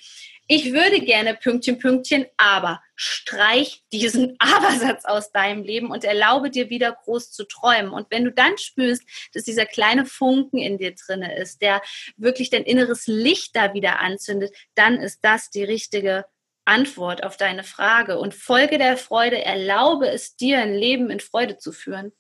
Ich 0.49 0.73
würde 0.73 1.01
gerne 1.01 1.35
Pünktchen, 1.35 1.79
Pünktchen, 1.79 2.27
aber 2.37 2.81
streich 2.95 3.85
diesen 3.93 4.37
Abersatz 4.39 5.05
aus 5.05 5.33
deinem 5.33 5.65
Leben 5.65 5.91
und 5.91 6.05
erlaube 6.05 6.51
dir 6.51 6.71
wieder 6.71 6.93
groß 6.93 7.33
zu 7.33 7.45
träumen. 7.45 7.91
Und 7.91 8.07
wenn 8.11 8.25
du 8.25 8.33
dann 8.33 8.57
spürst, 8.59 9.03
dass 9.33 9.45
dieser 9.45 9.67
kleine 9.67 10.07
Funken 10.07 10.59
in 10.59 10.79
dir 10.79 10.95
drinne 10.95 11.37
ist, 11.37 11.63
der 11.63 11.83
wirklich 12.17 12.51
dein 12.51 12.63
inneres 12.63 13.07
Licht 13.07 13.57
da 13.57 13.75
wieder 13.75 14.01
anzündet, 14.01 14.55
dann 14.75 15.01
ist 15.01 15.21
das 15.23 15.51
die 15.51 15.65
richtige 15.65 16.25
Antwort 16.65 17.25
auf 17.25 17.37
deine 17.37 17.65
Frage. 17.65 18.19
Und 18.19 18.35
Folge 18.35 18.79
der 18.79 18.97
Freude, 18.97 19.45
erlaube 19.45 20.09
es 20.09 20.37
dir, 20.37 20.59
ein 20.59 20.75
Leben 20.75 21.11
in 21.11 21.21
Freude 21.21 21.59
zu 21.59 21.73
führen. 21.73 22.13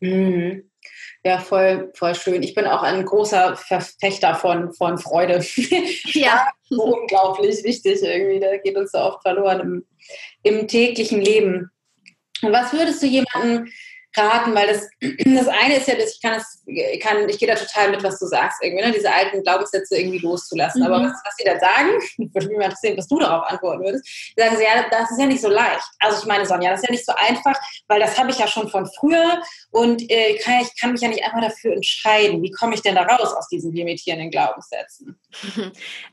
Mhm. 0.00 0.70
Ja, 1.24 1.38
voll, 1.38 1.90
voll 1.94 2.14
schön. 2.14 2.42
Ich 2.42 2.54
bin 2.54 2.66
auch 2.66 2.82
ein 2.82 3.04
großer 3.04 3.56
Verfechter 3.56 4.34
von, 4.34 4.72
von 4.74 4.98
Freude. 4.98 5.44
Ja. 6.12 6.48
unglaublich 6.70 7.62
wichtig 7.64 8.02
irgendwie. 8.02 8.40
Da 8.40 8.56
geht 8.58 8.76
uns 8.76 8.92
so 8.92 8.98
oft 8.98 9.22
verloren 9.22 9.60
im, 9.60 9.86
im 10.42 10.68
täglichen 10.68 11.20
Leben. 11.20 11.70
Und 12.42 12.52
was 12.52 12.72
würdest 12.72 13.02
du 13.02 13.06
jemandem 13.06 13.68
raten, 14.16 14.54
weil 14.54 14.68
das, 14.68 14.88
das 15.00 15.48
eine 15.48 15.76
ist 15.76 15.88
ja, 15.88 15.94
dass 15.94 16.14
ich 16.14 16.22
kann 16.22 16.34
das, 16.34 16.62
ich 16.66 17.00
kann, 17.00 17.28
ich 17.28 17.38
gehe 17.38 17.48
da 17.48 17.54
total 17.54 17.90
mit, 17.90 18.02
was 18.02 18.18
du 18.18 18.26
sagst, 18.26 18.62
irgendwie, 18.62 18.84
ne? 18.84 18.92
diese 18.92 19.12
alten 19.12 19.42
Glaubenssätze 19.42 19.96
irgendwie 19.96 20.18
loszulassen. 20.18 20.82
Mhm. 20.82 20.86
Aber 20.86 21.04
was, 21.04 21.12
was 21.24 21.36
sie 21.36 21.44
dann 21.44 21.60
sagen, 21.60 21.90
würde 22.32 22.48
mich 22.48 22.56
mal 22.56 22.64
interessieren, 22.64 22.96
was 22.96 23.08
du 23.08 23.18
darauf 23.18 23.50
antworten 23.50 23.84
würdest, 23.84 24.06
sagen 24.36 24.56
sie, 24.56 24.64
ja, 24.64 24.84
das 24.90 25.10
ist 25.10 25.20
ja 25.20 25.26
nicht 25.26 25.42
so 25.42 25.48
leicht. 25.48 25.84
Also 26.00 26.18
ich 26.20 26.26
meine, 26.26 26.46
Sonja, 26.46 26.70
das 26.70 26.80
ist 26.80 26.88
ja 26.88 26.92
nicht 26.92 27.06
so 27.06 27.12
einfach, 27.16 27.54
weil 27.88 28.00
das 28.00 28.18
habe 28.18 28.30
ich 28.30 28.38
ja 28.38 28.46
schon 28.46 28.68
von 28.68 28.88
früher 28.98 29.42
und 29.70 30.02
äh, 30.10 30.36
kann, 30.38 30.60
ich 30.62 30.80
kann 30.80 30.92
mich 30.92 31.00
ja 31.00 31.08
nicht 31.08 31.24
einfach 31.24 31.40
dafür 31.40 31.74
entscheiden. 31.74 32.42
Wie 32.42 32.50
komme 32.50 32.74
ich 32.74 32.82
denn 32.82 32.94
da 32.94 33.02
raus 33.02 33.32
aus 33.34 33.48
diesen 33.48 33.72
limitierenden 33.72 34.30
Glaubenssätzen? 34.30 35.18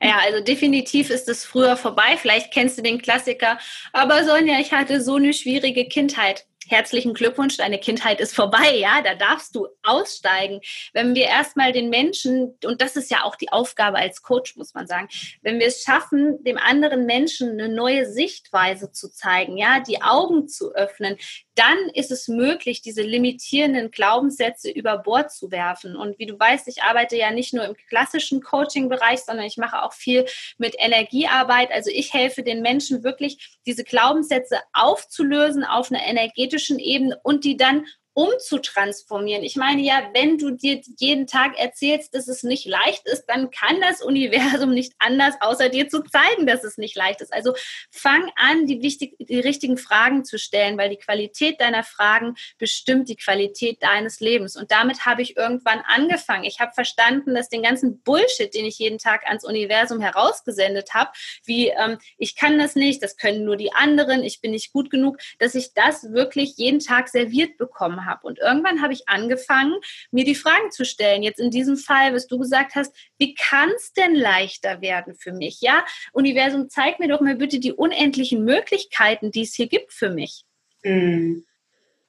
Ja, 0.01 0.19
also 0.23 0.41
definitiv 0.41 1.09
ist 1.09 1.29
es 1.29 1.45
früher 1.45 1.77
vorbei. 1.77 2.17
Vielleicht 2.17 2.51
kennst 2.51 2.77
du 2.77 2.81
den 2.81 3.01
Klassiker, 3.01 3.59
aber 3.93 4.23
Sonja, 4.23 4.59
ich 4.59 4.71
hatte 4.71 5.01
so 5.01 5.15
eine 5.15 5.33
schwierige 5.33 5.85
Kindheit 5.87 6.45
herzlichen 6.67 7.13
Glückwunsch, 7.13 7.57
deine 7.57 7.79
Kindheit 7.79 8.19
ist 8.21 8.35
vorbei, 8.35 8.75
ja, 8.75 9.01
da 9.01 9.15
darfst 9.15 9.55
du 9.55 9.67
aussteigen. 9.83 10.61
Wenn 10.93 11.15
wir 11.15 11.25
erstmal 11.25 11.71
den 11.71 11.89
Menschen, 11.89 12.55
und 12.63 12.81
das 12.81 12.95
ist 12.95 13.11
ja 13.11 13.23
auch 13.23 13.35
die 13.35 13.51
Aufgabe 13.51 13.97
als 13.97 14.21
Coach, 14.21 14.55
muss 14.55 14.73
man 14.73 14.87
sagen, 14.87 15.09
wenn 15.41 15.59
wir 15.59 15.67
es 15.67 15.83
schaffen, 15.83 16.43
dem 16.43 16.57
anderen 16.57 17.05
Menschen 17.05 17.51
eine 17.51 17.69
neue 17.69 18.05
Sichtweise 18.05 18.91
zu 18.91 19.11
zeigen, 19.11 19.57
ja, 19.57 19.79
die 19.79 20.01
Augen 20.01 20.47
zu 20.47 20.73
öffnen, 20.73 21.17
dann 21.55 21.77
ist 21.93 22.11
es 22.11 22.27
möglich, 22.27 22.81
diese 22.81 23.01
limitierenden 23.01 23.91
Glaubenssätze 23.91 24.71
über 24.71 24.97
Bord 24.97 25.31
zu 25.31 25.51
werfen. 25.51 25.95
Und 25.95 26.17
wie 26.17 26.25
du 26.25 26.39
weißt, 26.39 26.67
ich 26.67 26.83
arbeite 26.83 27.17
ja 27.17 27.31
nicht 27.31 27.53
nur 27.53 27.65
im 27.65 27.75
klassischen 27.89 28.41
Coaching-Bereich, 28.41 29.19
sondern 29.19 29.45
ich 29.45 29.57
mache 29.57 29.83
auch 29.83 29.93
viel 29.93 30.25
mit 30.57 30.75
Energiearbeit. 30.79 31.71
Also 31.71 31.91
ich 31.93 32.13
helfe 32.13 32.43
den 32.43 32.61
Menschen 32.61 33.03
wirklich, 33.03 33.57
diese 33.65 33.83
Glaubenssätze 33.83 34.59
aufzulösen 34.71 35.65
auf 35.65 35.91
einer 35.91 36.05
energetischen 36.51 36.79
Ebene 36.79 37.17
und 37.23 37.43
die 37.45 37.57
dann 37.57 37.85
umzutransformieren. 38.13 39.43
Ich 39.43 39.55
meine 39.55 39.81
ja, 39.81 40.09
wenn 40.13 40.37
du 40.37 40.51
dir 40.51 40.81
jeden 40.97 41.27
Tag 41.27 41.57
erzählst, 41.57 42.13
dass 42.13 42.27
es 42.27 42.43
nicht 42.43 42.65
leicht 42.65 43.07
ist, 43.07 43.25
dann 43.27 43.51
kann 43.51 43.79
das 43.79 44.01
Universum 44.01 44.71
nicht 44.71 44.93
anders, 44.99 45.35
außer 45.39 45.69
dir 45.69 45.87
zu 45.87 46.03
zeigen, 46.03 46.45
dass 46.45 46.63
es 46.63 46.77
nicht 46.77 46.95
leicht 46.95 47.21
ist. 47.21 47.33
Also 47.33 47.53
fang 47.89 48.29
an, 48.35 48.65
die, 48.65 48.81
wichtig, 48.81 49.15
die 49.19 49.39
richtigen 49.39 49.77
Fragen 49.77 50.25
zu 50.25 50.37
stellen, 50.37 50.77
weil 50.77 50.89
die 50.89 50.97
Qualität 50.97 51.61
deiner 51.61 51.83
Fragen 51.83 52.35
bestimmt 52.57 53.07
die 53.07 53.15
Qualität 53.15 53.81
deines 53.81 54.19
Lebens. 54.19 54.57
Und 54.57 54.71
damit 54.71 55.05
habe 55.05 55.21
ich 55.21 55.37
irgendwann 55.37 55.79
angefangen. 55.87 56.43
Ich 56.43 56.59
habe 56.59 56.73
verstanden, 56.73 57.33
dass 57.33 57.49
den 57.49 57.63
ganzen 57.63 58.01
Bullshit, 58.01 58.53
den 58.53 58.65
ich 58.65 58.77
jeden 58.79 58.97
Tag 58.97 59.25
ans 59.27 59.45
Universum 59.45 60.01
herausgesendet 60.01 60.93
habe, 60.93 61.11
wie 61.45 61.69
ähm, 61.69 61.97
ich 62.17 62.35
kann 62.35 62.59
das 62.59 62.75
nicht, 62.75 63.01
das 63.01 63.15
können 63.15 63.45
nur 63.45 63.55
die 63.55 63.73
anderen, 63.73 64.23
ich 64.23 64.41
bin 64.41 64.51
nicht 64.51 64.73
gut 64.73 64.89
genug, 64.89 65.17
dass 65.39 65.55
ich 65.55 65.73
das 65.73 66.11
wirklich 66.11 66.57
jeden 66.57 66.79
Tag 66.79 67.07
serviert 67.07 67.57
bekomme 67.57 68.00
habe. 68.05 68.27
Und 68.27 68.39
irgendwann 68.39 68.81
habe 68.81 68.93
ich 68.93 69.07
angefangen, 69.07 69.79
mir 70.11 70.25
die 70.25 70.35
Fragen 70.35 70.71
zu 70.71 70.85
stellen. 70.85 71.23
Jetzt 71.23 71.39
in 71.39 71.51
diesem 71.51 71.77
Fall, 71.77 72.13
was 72.13 72.27
du 72.27 72.37
gesagt 72.37 72.75
hast, 72.75 72.95
wie 73.17 73.33
kann 73.33 73.69
es 73.75 73.93
denn 73.93 74.15
leichter 74.15 74.81
werden 74.81 75.15
für 75.15 75.33
mich? 75.33 75.61
Ja, 75.61 75.85
Universum, 76.13 76.69
zeig 76.69 76.99
mir 76.99 77.07
doch 77.07 77.21
mal 77.21 77.35
bitte 77.35 77.59
die 77.59 77.73
unendlichen 77.73 78.43
Möglichkeiten, 78.43 79.31
die 79.31 79.41
es 79.41 79.53
hier 79.53 79.67
gibt 79.67 79.93
für 79.93 80.09
mich. 80.09 80.43
Mhm. 80.83 81.45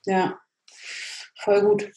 Ja, 0.05 0.41
voll 1.37 1.61
gut. 1.63 1.91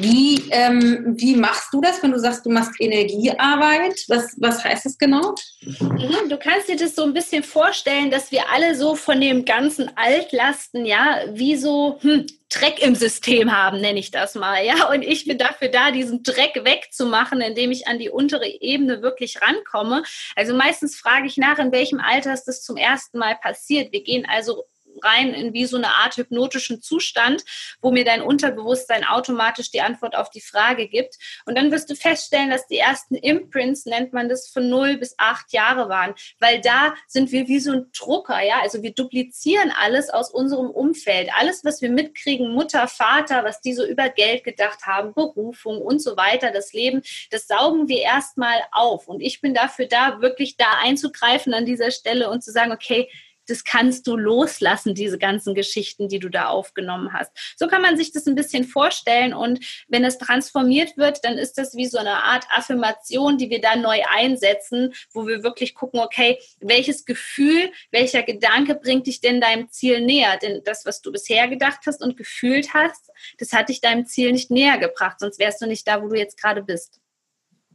Wie, 0.00 0.42
ähm, 0.50 1.14
wie 1.16 1.36
machst 1.36 1.72
du 1.72 1.80
das, 1.80 2.02
wenn 2.02 2.12
du 2.12 2.18
sagst, 2.18 2.44
du 2.44 2.50
machst 2.50 2.72
Energiearbeit? 2.78 4.04
Was, 4.08 4.34
was 4.38 4.64
heißt 4.64 4.84
das 4.84 4.98
genau? 4.98 5.34
Mhm, 5.62 6.28
du 6.28 6.36
kannst 6.38 6.68
dir 6.68 6.76
das 6.76 6.94
so 6.94 7.04
ein 7.04 7.12
bisschen 7.12 7.42
vorstellen, 7.42 8.10
dass 8.10 8.30
wir 8.32 8.50
alle 8.52 8.74
so 8.74 8.94
von 8.94 9.20
dem 9.20 9.44
ganzen 9.44 9.90
Altlasten, 9.96 10.84
ja, 10.84 11.20
wie 11.32 11.56
so 11.56 11.98
hm, 12.00 12.26
Dreck 12.48 12.80
im 12.80 12.94
System 12.94 13.56
haben, 13.56 13.80
nenne 13.80 13.98
ich 13.98 14.10
das 14.10 14.34
mal, 14.34 14.64
ja. 14.64 14.88
Und 14.90 15.02
ich 15.02 15.26
bin 15.26 15.38
dafür 15.38 15.68
da, 15.68 15.90
diesen 15.90 16.22
Dreck 16.22 16.60
wegzumachen, 16.62 17.40
indem 17.40 17.72
ich 17.72 17.88
an 17.88 17.98
die 17.98 18.10
untere 18.10 18.46
Ebene 18.46 19.02
wirklich 19.02 19.40
rankomme. 19.42 20.04
Also 20.36 20.54
meistens 20.54 20.96
frage 20.96 21.26
ich 21.26 21.36
nach, 21.36 21.58
in 21.58 21.72
welchem 21.72 22.00
Alter 22.00 22.32
ist 22.32 22.44
das 22.44 22.62
zum 22.62 22.76
ersten 22.76 23.18
Mal 23.18 23.36
passiert. 23.36 23.92
Wir 23.92 24.02
gehen 24.02 24.26
also 24.28 24.64
rein 25.02 25.34
in 25.34 25.52
wie 25.52 25.66
so 25.66 25.76
eine 25.76 25.94
Art 25.94 26.16
hypnotischen 26.16 26.82
Zustand, 26.82 27.44
wo 27.80 27.90
mir 27.90 28.04
dein 28.04 28.22
Unterbewusstsein 28.22 29.04
automatisch 29.04 29.70
die 29.70 29.80
Antwort 29.80 30.16
auf 30.16 30.30
die 30.30 30.40
Frage 30.40 30.88
gibt. 30.88 31.16
Und 31.44 31.56
dann 31.56 31.70
wirst 31.70 31.90
du 31.90 31.94
feststellen, 31.94 32.50
dass 32.50 32.66
die 32.66 32.78
ersten 32.78 33.14
Imprints, 33.14 33.86
nennt 33.86 34.12
man 34.12 34.28
das, 34.28 34.48
von 34.48 34.68
0 34.68 34.98
bis 34.98 35.14
8 35.18 35.52
Jahre 35.52 35.88
waren, 35.88 36.14
weil 36.40 36.60
da 36.60 36.94
sind 37.06 37.32
wir 37.32 37.48
wie 37.48 37.60
so 37.60 37.72
ein 37.72 37.90
Drucker, 37.96 38.42
ja, 38.42 38.60
also 38.62 38.82
wir 38.82 38.92
duplizieren 38.92 39.72
alles 39.78 40.10
aus 40.10 40.30
unserem 40.30 40.70
Umfeld. 40.70 41.30
Alles, 41.36 41.64
was 41.64 41.82
wir 41.82 41.90
mitkriegen, 41.90 42.52
Mutter, 42.52 42.88
Vater, 42.88 43.44
was 43.44 43.60
die 43.60 43.72
so 43.72 43.84
über 43.84 44.08
Geld 44.08 44.44
gedacht 44.44 44.86
haben, 44.86 45.14
Berufung 45.14 45.80
und 45.80 46.02
so 46.02 46.16
weiter, 46.16 46.50
das 46.50 46.72
Leben, 46.72 47.02
das 47.30 47.46
saugen 47.46 47.88
wir 47.88 48.00
erstmal 48.00 48.62
auf. 48.72 49.08
Und 49.08 49.20
ich 49.20 49.40
bin 49.40 49.54
dafür 49.54 49.86
da, 49.86 50.20
wirklich 50.20 50.56
da 50.56 50.78
einzugreifen 50.82 51.54
an 51.54 51.66
dieser 51.66 51.90
Stelle 51.90 52.30
und 52.30 52.42
zu 52.42 52.52
sagen, 52.52 52.72
okay, 52.72 53.08
das 53.46 53.64
kannst 53.64 54.06
du 54.06 54.16
loslassen, 54.16 54.94
diese 54.94 55.18
ganzen 55.18 55.54
Geschichten, 55.54 56.08
die 56.08 56.18
du 56.18 56.28
da 56.28 56.48
aufgenommen 56.48 57.12
hast. 57.12 57.32
So 57.56 57.66
kann 57.68 57.82
man 57.82 57.96
sich 57.96 58.12
das 58.12 58.26
ein 58.26 58.34
bisschen 58.34 58.64
vorstellen 58.64 59.34
und 59.34 59.64
wenn 59.88 60.04
es 60.04 60.18
transformiert 60.18 60.96
wird, 60.96 61.24
dann 61.24 61.38
ist 61.38 61.58
das 61.58 61.74
wie 61.74 61.86
so 61.86 61.98
eine 61.98 62.24
Art 62.24 62.44
Affirmation, 62.50 63.38
die 63.38 63.50
wir 63.50 63.60
da 63.60 63.76
neu 63.76 64.00
einsetzen, 64.14 64.94
wo 65.12 65.26
wir 65.26 65.42
wirklich 65.42 65.74
gucken, 65.74 66.00
okay, 66.00 66.38
welches 66.60 67.04
Gefühl, 67.04 67.70
welcher 67.90 68.22
Gedanke 68.22 68.74
bringt 68.74 69.06
dich 69.06 69.20
denn 69.20 69.40
deinem 69.40 69.70
Ziel 69.70 70.00
näher? 70.00 70.38
Denn 70.40 70.62
das, 70.64 70.86
was 70.86 71.00
du 71.00 71.12
bisher 71.12 71.48
gedacht 71.48 71.80
hast 71.86 72.02
und 72.02 72.16
gefühlt 72.16 72.74
hast, 72.74 73.10
das 73.38 73.52
hat 73.52 73.68
dich 73.68 73.80
deinem 73.80 74.06
Ziel 74.06 74.32
nicht 74.32 74.50
näher 74.50 74.78
gebracht, 74.78 75.20
sonst 75.20 75.38
wärst 75.38 75.60
du 75.62 75.66
nicht 75.66 75.86
da, 75.86 76.02
wo 76.02 76.08
du 76.08 76.16
jetzt 76.16 76.40
gerade 76.40 76.62
bist. 76.62 77.00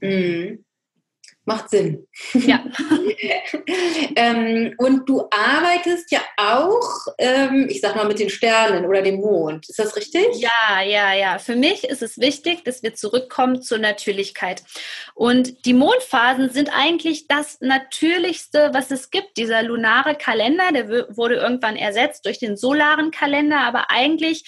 Mhm. 0.02 0.66
Macht 1.44 1.72
Sinn. 1.72 2.08
Ja. 2.34 2.64
ähm, 4.16 4.76
und 4.78 5.10
du 5.10 5.28
arbeitest 5.32 6.12
ja 6.12 6.22
auch, 6.38 7.08
ähm, 7.18 7.66
ich 7.68 7.82
sag 7.82 7.96
mal, 7.96 8.06
mit 8.06 8.20
den 8.20 8.30
Sternen 8.30 8.86
oder 8.86 9.02
dem 9.02 9.16
Mond. 9.16 9.68
Ist 9.68 9.80
das 9.80 9.96
richtig? 9.96 10.28
Ja, 10.36 10.82
ja, 10.84 11.14
ja. 11.14 11.40
Für 11.40 11.56
mich 11.56 11.84
ist 11.84 12.04
es 12.04 12.20
wichtig, 12.20 12.64
dass 12.64 12.84
wir 12.84 12.94
zurückkommen 12.94 13.64
zur 13.64 13.80
Natürlichkeit. 13.80 14.62
Und 15.16 15.66
die 15.66 15.74
Mondphasen 15.74 16.52
sind 16.52 16.70
eigentlich 16.72 17.28
das 17.28 17.60
Natürlichste, 17.60 18.70
was 18.74 18.92
es 18.92 19.10
gibt. 19.10 19.38
Dieser 19.38 19.64
lunare 19.64 20.14
Kalender, 20.14 20.72
der 20.72 21.18
wurde 21.18 21.36
irgendwann 21.36 21.76
ersetzt 21.76 22.28
durch 22.28 22.38
den 22.38 22.56
solaren 22.56 23.10
Kalender. 23.10 23.62
Aber 23.62 23.90
eigentlich, 23.90 24.44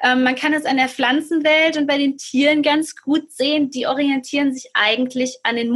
ähm, 0.00 0.22
man 0.22 0.36
kann 0.36 0.52
es 0.52 0.64
an 0.64 0.76
der 0.76 0.88
Pflanzenwelt 0.88 1.76
und 1.76 1.88
bei 1.88 1.98
den 1.98 2.18
Tieren 2.18 2.62
ganz 2.62 2.94
gut 2.94 3.32
sehen, 3.32 3.70
die 3.70 3.88
orientieren 3.88 4.54
sich 4.54 4.70
eigentlich 4.74 5.40
an 5.42 5.56
den 5.56 5.70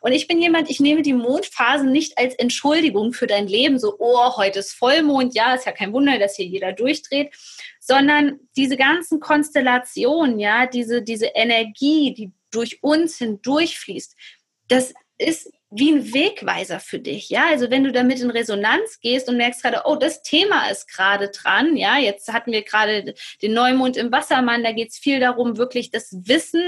Und 0.00 0.12
ich 0.12 0.26
bin 0.26 0.40
jemand, 0.40 0.70
ich 0.70 0.80
nehme 0.80 1.02
die 1.02 1.12
Mondphasen 1.12 1.92
nicht 1.92 2.18
als 2.18 2.34
Entschuldigung 2.34 3.12
für 3.12 3.26
dein 3.26 3.46
Leben, 3.46 3.78
so, 3.78 3.96
oh, 3.98 4.36
heute 4.36 4.60
ist 4.60 4.72
Vollmond, 4.72 5.34
ja, 5.34 5.54
ist 5.54 5.66
ja 5.66 5.72
kein 5.72 5.92
Wunder, 5.92 6.18
dass 6.18 6.36
hier 6.36 6.46
jeder 6.46 6.72
durchdreht, 6.72 7.34
sondern 7.80 8.40
diese 8.56 8.76
ganzen 8.76 9.20
Konstellationen, 9.20 10.38
ja, 10.38 10.66
diese, 10.66 11.02
diese 11.02 11.26
Energie, 11.26 12.14
die 12.14 12.32
durch 12.50 12.82
uns 12.82 13.18
hindurchfließt, 13.18 14.16
das 14.68 14.94
ist 15.18 15.50
wie 15.72 15.92
ein 15.92 16.12
Wegweiser 16.12 16.80
für 16.80 16.98
dich, 16.98 17.30
ja. 17.30 17.46
Also 17.48 17.70
wenn 17.70 17.84
du 17.84 17.92
damit 17.92 18.20
in 18.20 18.30
Resonanz 18.30 18.98
gehst 19.00 19.28
und 19.28 19.36
merkst 19.36 19.62
gerade, 19.62 19.82
oh, 19.84 19.94
das 19.94 20.22
Thema 20.22 20.68
ist 20.68 20.88
gerade 20.88 21.28
dran, 21.28 21.76
ja. 21.76 21.96
Jetzt 21.98 22.32
hatten 22.32 22.50
wir 22.50 22.62
gerade 22.62 23.14
den 23.40 23.54
Neumond 23.54 23.96
im 23.96 24.10
Wassermann, 24.10 24.64
da 24.64 24.72
geht 24.72 24.90
es 24.90 24.98
viel 24.98 25.20
darum, 25.20 25.58
wirklich 25.58 25.90
das 25.90 26.10
Wissen 26.12 26.62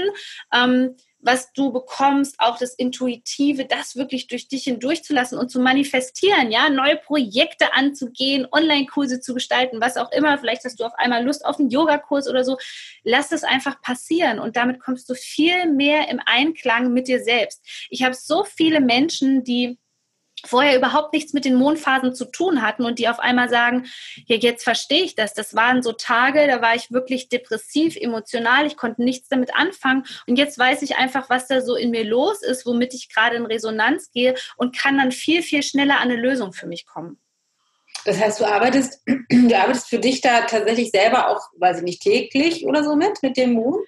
ähm, 0.53 0.95
was 1.23 1.53
du 1.53 1.71
bekommst, 1.71 2.35
auch 2.39 2.57
das 2.57 2.75
Intuitive, 2.75 3.65
das 3.65 3.95
wirklich 3.95 4.27
durch 4.27 4.47
dich 4.47 4.65
hindurchzulassen 4.65 5.37
und 5.37 5.49
zu 5.49 5.59
manifestieren, 5.59 6.51
ja, 6.51 6.69
neue 6.69 6.97
Projekte 6.97 7.73
anzugehen, 7.73 8.47
Online-Kurse 8.51 9.21
zu 9.21 9.33
gestalten, 9.33 9.81
was 9.81 9.97
auch 9.97 10.11
immer. 10.11 10.37
Vielleicht 10.37 10.65
hast 10.65 10.79
du 10.79 10.85
auf 10.85 10.93
einmal 10.95 11.23
Lust 11.23 11.45
auf 11.45 11.59
einen 11.59 11.69
Yogakurs 11.69 12.27
oder 12.27 12.43
so. 12.43 12.57
Lass 13.03 13.31
es 13.31 13.43
einfach 13.43 13.81
passieren 13.81 14.39
und 14.39 14.55
damit 14.57 14.79
kommst 14.79 15.09
du 15.09 15.15
viel 15.15 15.71
mehr 15.71 16.09
im 16.09 16.19
Einklang 16.25 16.91
mit 16.91 17.07
dir 17.07 17.23
selbst. 17.23 17.65
Ich 17.89 18.03
habe 18.03 18.13
so 18.13 18.43
viele 18.43 18.81
Menschen, 18.81 19.43
die 19.43 19.79
vorher 20.45 20.77
überhaupt 20.77 21.13
nichts 21.13 21.33
mit 21.33 21.45
den 21.45 21.55
Mondphasen 21.55 22.13
zu 22.13 22.25
tun 22.25 22.61
hatten 22.61 22.85
und 22.85 22.99
die 22.99 23.07
auf 23.07 23.19
einmal 23.19 23.49
sagen, 23.49 23.85
ja, 24.25 24.35
jetzt 24.35 24.63
verstehe 24.63 25.03
ich 25.03 25.15
das. 25.15 25.33
Das 25.33 25.55
waren 25.55 25.81
so 25.81 25.93
Tage, 25.93 26.47
da 26.47 26.61
war 26.61 26.75
ich 26.75 26.91
wirklich 26.91 27.29
depressiv, 27.29 27.95
emotional, 27.95 28.65
ich 28.65 28.77
konnte 28.77 29.03
nichts 29.03 29.29
damit 29.29 29.55
anfangen 29.55 30.05
und 30.27 30.37
jetzt 30.37 30.57
weiß 30.57 30.81
ich 30.81 30.97
einfach, 30.97 31.29
was 31.29 31.47
da 31.47 31.61
so 31.61 31.75
in 31.75 31.91
mir 31.91 32.03
los 32.03 32.41
ist, 32.41 32.65
womit 32.65 32.93
ich 32.93 33.09
gerade 33.09 33.35
in 33.35 33.45
Resonanz 33.45 34.11
gehe 34.11 34.35
und 34.57 34.77
kann 34.77 34.97
dann 34.97 35.11
viel, 35.11 35.41
viel 35.41 35.63
schneller 35.63 35.95
an 35.95 36.11
eine 36.11 36.15
Lösung 36.15 36.53
für 36.53 36.67
mich 36.67 36.85
kommen. 36.85 37.19
Das 38.05 38.19
heißt, 38.19 38.39
du 38.39 38.45
arbeitest, 38.45 39.01
du 39.29 39.57
arbeitest 39.57 39.87
für 39.87 39.99
dich 39.99 40.21
da 40.21 40.41
tatsächlich 40.41 40.91
selber 40.91 41.29
auch, 41.29 41.41
weiß 41.57 41.77
ich 41.77 41.83
nicht, 41.83 42.01
täglich 42.01 42.65
oder 42.65 42.83
so 42.83 42.95
mit, 42.95 43.21
mit 43.21 43.37
dem 43.37 43.53
Mond? 43.53 43.87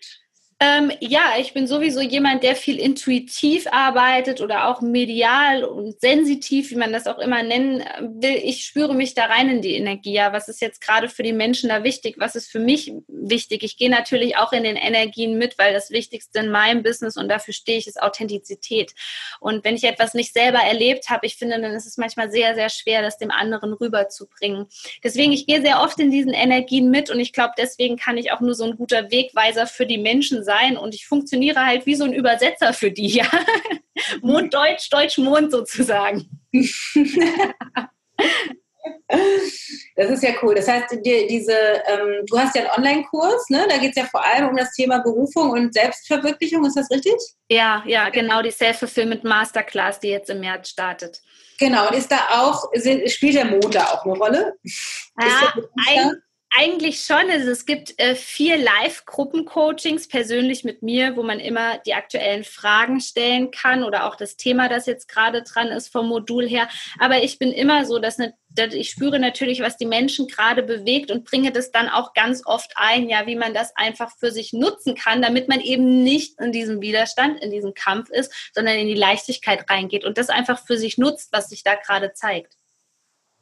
Ähm, 0.61 0.89
ja, 1.01 1.33
ich 1.37 1.53
bin 1.53 1.67
sowieso 1.67 1.99
jemand, 1.99 2.41
der 2.41 2.55
viel 2.55 2.79
intuitiv 2.79 3.67
arbeitet 3.69 4.39
oder 4.39 4.69
auch 4.69 4.79
medial 4.79 5.65
und 5.65 5.99
sensitiv, 5.99 6.71
wie 6.71 6.77
man 6.77 6.93
das 6.93 7.07
auch 7.07 7.19
immer 7.19 7.43
nennen 7.43 7.83
will. 7.99 8.39
Ich 8.41 8.65
spüre 8.65 8.95
mich 8.95 9.13
da 9.13 9.25
rein 9.25 9.49
in 9.49 9.61
die 9.61 9.75
Energie. 9.75 10.13
Ja, 10.13 10.31
was 10.31 10.47
ist 10.47 10.61
jetzt 10.61 10.79
gerade 10.79 11.09
für 11.09 11.23
die 11.23 11.33
Menschen 11.33 11.67
da 11.67 11.83
wichtig? 11.83 12.15
Was 12.19 12.35
ist 12.35 12.49
für 12.49 12.59
mich 12.59 12.93
wichtig? 13.09 13.63
Ich 13.63 13.75
gehe 13.75 13.89
natürlich 13.89 14.37
auch 14.37 14.53
in 14.53 14.63
den 14.63 14.77
Energien 14.77 15.37
mit, 15.37 15.57
weil 15.57 15.73
das 15.73 15.91
Wichtigste 15.91 16.39
in 16.39 16.51
meinem 16.51 16.83
Business 16.83 17.17
und 17.17 17.27
dafür 17.27 17.53
stehe 17.53 17.77
ich, 17.77 17.87
ist 17.87 18.01
Authentizität. 18.01 18.93
Und 19.41 19.65
wenn 19.65 19.75
ich 19.75 19.83
etwas 19.83 20.13
nicht 20.13 20.31
selber 20.31 20.59
erlebt 20.59 21.09
habe, 21.09 21.25
ich 21.25 21.35
finde, 21.35 21.59
dann 21.59 21.73
ist 21.73 21.85
es 21.85 21.97
manchmal 21.97 22.31
sehr, 22.31 22.55
sehr 22.55 22.69
schwer, 22.69 23.01
das 23.01 23.17
dem 23.17 23.31
anderen 23.31 23.73
rüberzubringen. 23.73 24.67
Deswegen, 25.03 25.33
ich 25.33 25.47
gehe 25.47 25.61
sehr 25.61 25.81
oft 25.81 25.99
in 25.99 26.11
diesen 26.11 26.31
Energien 26.31 26.89
mit 26.89 27.09
und 27.09 27.19
ich 27.19 27.33
glaube, 27.33 27.55
deswegen 27.57 27.97
kann 27.97 28.15
ich 28.15 28.31
auch 28.31 28.39
nur 28.39 28.55
so 28.55 28.63
ein 28.63 28.77
guter 28.77 29.11
Wegweiser 29.11 29.67
für 29.67 29.85
die 29.85 29.97
Menschen 29.97 30.45
sein 30.45 30.54
und 30.77 30.95
ich 30.95 31.07
funktioniere 31.07 31.65
halt 31.65 31.85
wie 31.85 31.95
so 31.95 32.03
ein 32.03 32.13
Übersetzer 32.13 32.73
für 32.73 32.91
die, 32.91 33.07
ja. 33.07 33.25
Mond 34.21 34.53
Deutsch, 34.53 34.89
Deutsch 34.89 35.17
Mond 35.17 35.51
sozusagen. 35.51 36.29
Das 39.95 40.09
ist 40.09 40.23
ja 40.23 40.31
cool. 40.41 40.55
Das 40.55 40.67
heißt, 40.67 40.97
die, 41.03 41.27
diese, 41.27 41.53
ähm, 41.53 42.25
du 42.27 42.37
hast 42.37 42.55
ja 42.55 42.63
einen 42.63 42.71
Online-Kurs, 42.71 43.49
ne? 43.49 43.65
Da 43.69 43.77
geht 43.77 43.91
es 43.91 43.95
ja 43.95 44.05
vor 44.05 44.23
allem 44.25 44.49
um 44.49 44.57
das 44.57 44.73
Thema 44.73 44.99
Berufung 44.99 45.51
und 45.51 45.73
Selbstverwirklichung, 45.73 46.65
ist 46.65 46.75
das 46.75 46.89
richtig? 46.91 47.15
Ja, 47.49 47.83
ja, 47.85 48.09
genau, 48.09 48.41
die 48.41 48.51
Self-Fulfillment 48.51 49.23
Masterclass, 49.23 49.99
die 49.99 50.09
jetzt 50.09 50.29
im 50.29 50.41
März 50.41 50.69
startet. 50.69 51.21
Genau, 51.59 51.87
und 51.87 51.95
ist 51.95 52.11
da 52.11 52.19
auch, 52.31 52.69
spielt 53.07 53.35
der 53.35 53.45
Mond 53.45 53.73
da 53.73 53.85
auch 53.85 54.05
eine 54.05 54.17
Rolle? 54.17 54.53
Ja, 55.21 55.53
ein, 55.87 56.21
eigentlich 56.57 57.01
schon. 57.01 57.29
Also 57.29 57.49
es 57.49 57.65
gibt 57.65 57.99
äh, 57.99 58.15
vier 58.15 58.57
Live-Gruppen-Coachings 58.57 60.07
persönlich 60.07 60.63
mit 60.63 60.81
mir, 60.81 61.15
wo 61.15 61.23
man 61.23 61.39
immer 61.39 61.77
die 61.79 61.93
aktuellen 61.93 62.43
Fragen 62.43 63.01
stellen 63.01 63.51
kann 63.51 63.83
oder 63.83 64.05
auch 64.05 64.15
das 64.15 64.37
Thema, 64.37 64.69
das 64.69 64.85
jetzt 64.85 65.07
gerade 65.07 65.43
dran 65.43 65.67
ist 65.67 65.89
vom 65.89 66.07
Modul 66.07 66.47
her. 66.47 66.67
Aber 66.99 67.23
ich 67.23 67.39
bin 67.39 67.51
immer 67.51 67.85
so, 67.85 67.99
dass, 67.99 68.17
ich 68.73 68.89
spüre 68.89 69.19
natürlich, 69.19 69.61
was 69.61 69.77
die 69.77 69.85
Menschen 69.85 70.27
gerade 70.27 70.63
bewegt 70.63 71.11
und 71.11 71.25
bringe 71.25 71.51
das 71.51 71.71
dann 71.71 71.89
auch 71.89 72.13
ganz 72.13 72.45
oft 72.45 72.71
ein, 72.75 73.09
ja, 73.09 73.27
wie 73.27 73.35
man 73.35 73.53
das 73.53 73.75
einfach 73.75 74.11
für 74.17 74.31
sich 74.31 74.53
nutzen 74.53 74.95
kann, 74.95 75.21
damit 75.21 75.47
man 75.49 75.59
eben 75.59 76.03
nicht 76.03 76.39
in 76.39 76.51
diesem 76.51 76.81
Widerstand, 76.81 77.43
in 77.43 77.51
diesem 77.51 77.73
Kampf 77.73 78.09
ist, 78.09 78.51
sondern 78.53 78.75
in 78.75 78.87
die 78.87 78.95
Leichtigkeit 78.95 79.69
reingeht 79.69 80.05
und 80.05 80.17
das 80.17 80.29
einfach 80.29 80.65
für 80.65 80.77
sich 80.77 80.97
nutzt, 80.97 81.29
was 81.31 81.49
sich 81.49 81.63
da 81.63 81.75
gerade 81.75 82.13
zeigt. 82.13 82.55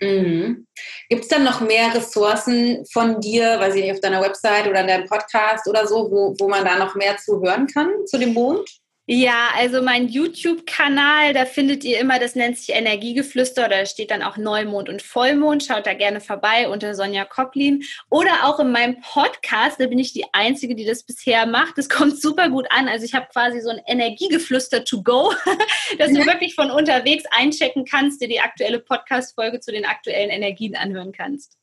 Mhm. 0.04 0.68
Gibt 1.10 1.24
es 1.24 1.28
dann 1.28 1.44
noch 1.44 1.62
mehr 1.62 1.94
Ressourcen 1.94 2.86
von 2.92 3.20
dir, 3.20 3.60
weiß 3.60 3.76
ich 3.76 3.84
nicht, 3.84 3.94
auf 3.94 4.00
deiner 4.02 4.22
Website 4.22 4.68
oder 4.68 4.82
in 4.82 4.88
deinem 4.88 5.08
Podcast 5.08 5.68
oder 5.68 5.88
so, 5.88 6.10
wo, 6.12 6.36
wo 6.40 6.50
man 6.50 6.66
da 6.66 6.78
noch 6.78 6.96
mehr 6.96 7.18
zu 7.18 7.42
hören 7.42 7.68
kann 7.68 7.90
zu 8.06 8.18
dem 8.18 8.34
Mond? 8.34 8.70
Ja, 9.06 9.50
also 9.56 9.82
mein 9.82 10.08
YouTube-Kanal, 10.08 11.34
da 11.34 11.46
findet 11.46 11.84
ihr 11.84 12.00
immer, 12.00 12.20
das 12.20 12.36
nennt 12.36 12.58
sich 12.58 12.74
Energiegeflüster 12.74 13.66
oder 13.66 13.80
da 13.80 13.86
steht 13.86 14.12
dann 14.12 14.24
auch 14.24 14.38
Neumond 14.38 14.88
und 14.88 15.02
Vollmond. 15.02 15.62
Schaut 15.62 15.86
da 15.86 15.94
gerne 15.94 16.22
vorbei 16.22 16.70
unter 16.70 16.96
Sonja 16.96 17.26
Koplin. 17.26 17.84
Oder 18.10 18.46
auch 18.46 18.62
in 18.62 18.72
meinem 18.72 19.02
Podcast, 19.02 19.82
da 19.82 19.88
bin 19.88 20.00
ich 20.00 20.14
die 20.14 20.24
Einzige, 20.32 20.74
die 20.74 20.86
das 20.86 21.04
bisher 21.04 21.46
macht. 21.46 21.78
Das 21.78 21.90
kommt 21.90 22.22
super 22.22 22.48
gut 22.50 22.66
an. 22.70 22.88
Also 22.88 23.04
ich 23.04 23.14
habe 23.14 23.28
quasi 23.30 23.60
so 23.60 23.72
ein 23.72 23.82
Energiegeflüster 23.86 24.86
to 24.86 25.04
go, 25.04 25.34
dass 25.98 26.14
du 26.14 26.26
wirklich 26.26 26.56
von 26.56 26.72
unterwegs 26.72 27.26
einchecken 27.32 27.84
kannst, 27.84 28.22
dir 28.22 28.30
die 28.30 28.40
aktuelle 28.40 28.80
Podcast-Folge 28.80 29.60
zu 29.60 29.74
den 29.74 29.84
aktuellen 29.84 30.30
Energien 30.30 30.78
anhören 30.78 31.12
kannst. 31.12 31.58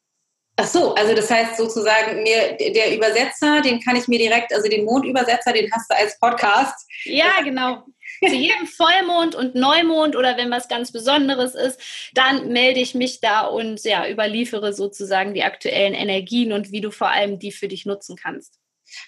Ach 0.62 0.66
so, 0.66 0.94
also 0.94 1.14
das 1.14 1.30
heißt 1.30 1.56
sozusagen, 1.56 2.22
mir, 2.22 2.54
der 2.58 2.94
Übersetzer, 2.94 3.62
den 3.62 3.80
kann 3.80 3.96
ich 3.96 4.08
mir 4.08 4.18
direkt, 4.18 4.52
also 4.52 4.68
den 4.68 4.84
Mondübersetzer, 4.84 5.54
den 5.54 5.72
hast 5.72 5.90
du 5.90 5.96
als 5.96 6.18
Podcast. 6.18 6.86
Ja, 7.04 7.40
genau. 7.42 7.84
Zu 8.22 8.34
jedem 8.34 8.66
Vollmond 8.66 9.34
und 9.34 9.54
Neumond 9.54 10.16
oder 10.16 10.36
wenn 10.36 10.50
was 10.50 10.68
ganz 10.68 10.92
Besonderes 10.92 11.54
ist, 11.54 11.80
dann 12.12 12.48
melde 12.48 12.80
ich 12.80 12.94
mich 12.94 13.20
da 13.22 13.46
und 13.46 13.82
ja, 13.84 14.06
überliefere 14.06 14.74
sozusagen 14.74 15.32
die 15.32 15.44
aktuellen 15.44 15.94
Energien 15.94 16.52
und 16.52 16.72
wie 16.72 16.82
du 16.82 16.90
vor 16.90 17.08
allem 17.08 17.38
die 17.38 17.52
für 17.52 17.68
dich 17.68 17.86
nutzen 17.86 18.16
kannst. 18.16 18.58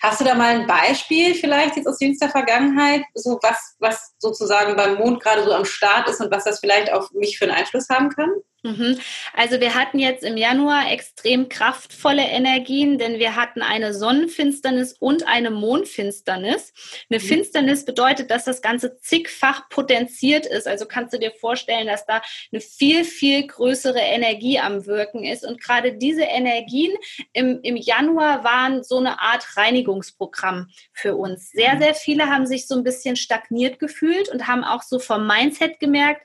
Hast 0.01 0.23
du 0.23 0.25
da 0.25 0.35
mal 0.35 0.61
ein 0.61 0.67
Beispiel 0.67 1.35
vielleicht 1.35 1.77
jetzt 1.77 1.87
aus 1.87 2.01
jüngster 2.01 2.31
Vergangenheit, 2.31 3.03
so 3.13 3.39
was, 3.43 3.77
was 3.79 4.15
sozusagen 4.19 4.75
beim 4.75 4.95
Mond 4.95 5.23
gerade 5.23 5.45
so 5.45 5.53
am 5.53 5.67
Start 5.67 6.09
ist 6.09 6.23
und 6.23 6.31
was 6.31 6.45
das 6.45 6.61
vielleicht 6.61 6.91
auf 6.91 7.11
mich 7.13 7.37
für 7.37 7.45
einen 7.45 7.55
Einfluss 7.55 7.91
haben 7.91 8.09
kann? 8.09 8.31
Mhm. 8.65 9.01
Also 9.35 9.61
wir 9.61 9.75
hatten 9.75 9.99
jetzt 9.99 10.23
im 10.23 10.37
Januar 10.37 10.93
extrem 10.93 11.49
kraftvolle 11.49 12.23
Energien, 12.23 12.97
denn 12.97 13.19
wir 13.19 13.35
hatten 13.35 13.61
eine 13.61 13.93
Sonnenfinsternis 13.93 14.93
und 14.93 15.27
eine 15.27 15.51
Mondfinsternis. 15.51 16.73
Eine 17.11 17.19
mhm. 17.19 17.25
Finsternis 17.25 17.85
bedeutet, 17.85 18.31
dass 18.31 18.45
das 18.45 18.63
Ganze 18.63 18.99
zigfach 18.99 19.69
potenziert 19.69 20.47
ist. 20.47 20.69
Also 20.69 20.87
kannst 20.87 21.13
du 21.13 21.19
dir 21.19 21.33
vorstellen, 21.33 21.89
dass 21.89 22.07
da 22.07 22.23
eine 22.53 22.61
viel, 22.61 23.05
viel 23.05 23.49
größere 23.49 23.99
Energie 23.99 24.61
am 24.61 24.87
Wirken 24.87 25.25
ist. 25.25 25.45
Und 25.45 25.61
gerade 25.61 25.95
diese 25.95 26.23
Energien 26.23 26.93
im, 27.33 27.59
im 27.65 27.77
Januar 27.77 28.45
waren 28.45 28.85
so 28.85 28.99
eine 28.99 29.21
Art 29.21 29.57
Reinigungsprogramm 29.57 30.69
für 30.93 31.17
uns. 31.17 31.51
Sehr, 31.51 31.75
mhm. 31.75 31.83
sehr 31.83 31.95
viele 31.95 32.27
haben 32.27 32.47
sich 32.47 32.69
so 32.69 32.77
ein 32.77 32.85
bisschen 32.85 33.17
stagniert 33.17 33.81
gefühlt 33.81 34.29
und 34.29 34.47
haben 34.47 34.63
auch 34.63 34.83
so 34.83 35.01
vom 35.01 35.27
Mindset 35.27 35.81
gemerkt, 35.81 36.23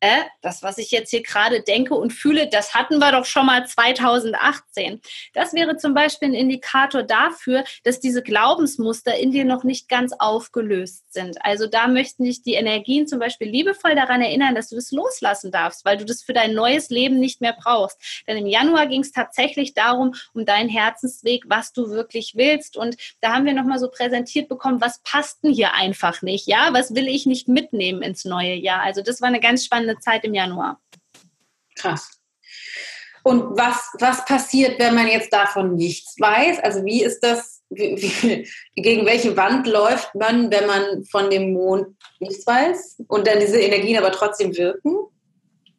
äh, 0.00 0.22
das, 0.40 0.62
was 0.62 0.78
ich 0.78 0.90
jetzt 0.90 1.10
hier 1.10 1.22
gerade 1.22 1.62
denke 1.62 1.79
und 1.88 2.12
fühle, 2.12 2.48
das 2.48 2.74
hatten 2.74 2.98
wir 2.98 3.12
doch 3.12 3.24
schon 3.24 3.46
mal 3.46 3.66
2018. 3.66 5.00
Das 5.34 5.54
wäre 5.54 5.76
zum 5.76 5.94
Beispiel 5.94 6.28
ein 6.28 6.34
Indikator 6.34 7.02
dafür, 7.02 7.64
dass 7.84 8.00
diese 8.00 8.22
Glaubensmuster 8.22 9.16
in 9.16 9.30
dir 9.30 9.44
noch 9.44 9.64
nicht 9.64 9.88
ganz 9.88 10.12
aufgelöst 10.18 11.12
sind. 11.12 11.44
Also 11.44 11.66
da 11.66 11.88
möchten 11.88 12.24
dich 12.24 12.42
die 12.42 12.54
Energien 12.54 13.06
zum 13.06 13.18
Beispiel 13.18 13.48
liebevoll 13.48 13.94
daran 13.94 14.20
erinnern, 14.20 14.54
dass 14.54 14.68
du 14.68 14.76
das 14.76 14.90
loslassen 14.90 15.50
darfst, 15.50 15.84
weil 15.84 15.96
du 15.96 16.04
das 16.04 16.22
für 16.22 16.32
dein 16.32 16.54
neues 16.54 16.90
Leben 16.90 17.18
nicht 17.18 17.40
mehr 17.40 17.56
brauchst. 17.58 18.24
Denn 18.26 18.36
im 18.36 18.46
Januar 18.46 18.86
ging 18.86 19.00
es 19.00 19.12
tatsächlich 19.12 19.74
darum, 19.74 20.14
um 20.34 20.44
deinen 20.44 20.68
Herzensweg, 20.68 21.44
was 21.46 21.72
du 21.72 21.90
wirklich 21.90 22.34
willst. 22.34 22.76
Und 22.76 22.96
da 23.20 23.34
haben 23.34 23.44
wir 23.44 23.54
nochmal 23.54 23.78
so 23.78 23.88
präsentiert 23.90 24.48
bekommen, 24.48 24.80
was 24.80 25.00
passt 25.02 25.42
denn 25.42 25.52
hier 25.52 25.74
einfach 25.74 26.22
nicht? 26.22 26.46
Ja, 26.46 26.70
was 26.72 26.94
will 26.94 27.08
ich 27.08 27.26
nicht 27.26 27.48
mitnehmen 27.48 28.02
ins 28.02 28.24
neue 28.24 28.54
Jahr? 28.54 28.82
Also 28.82 29.02
das 29.02 29.20
war 29.20 29.28
eine 29.28 29.40
ganz 29.40 29.64
spannende 29.64 29.98
Zeit 29.98 30.24
im 30.24 30.34
Januar. 30.34 30.80
Krass. 31.80 32.20
Und 33.22 33.58
was, 33.58 33.90
was 33.98 34.24
passiert, 34.24 34.78
wenn 34.78 34.94
man 34.94 35.06
jetzt 35.06 35.32
davon 35.32 35.74
nichts 35.74 36.16
weiß? 36.18 36.60
Also 36.60 36.84
wie 36.84 37.02
ist 37.02 37.20
das, 37.20 37.62
wie, 37.70 37.96
wie, 37.96 38.48
gegen 38.82 39.06
welche 39.06 39.36
Wand 39.36 39.66
läuft 39.66 40.14
man, 40.14 40.50
wenn 40.50 40.66
man 40.66 41.04
von 41.04 41.30
dem 41.30 41.52
Mond 41.52 41.96
nichts 42.18 42.46
weiß 42.46 43.02
und 43.08 43.26
dann 43.26 43.40
diese 43.40 43.60
Energien 43.60 43.98
aber 43.98 44.12
trotzdem 44.12 44.56
wirken? 44.56 44.96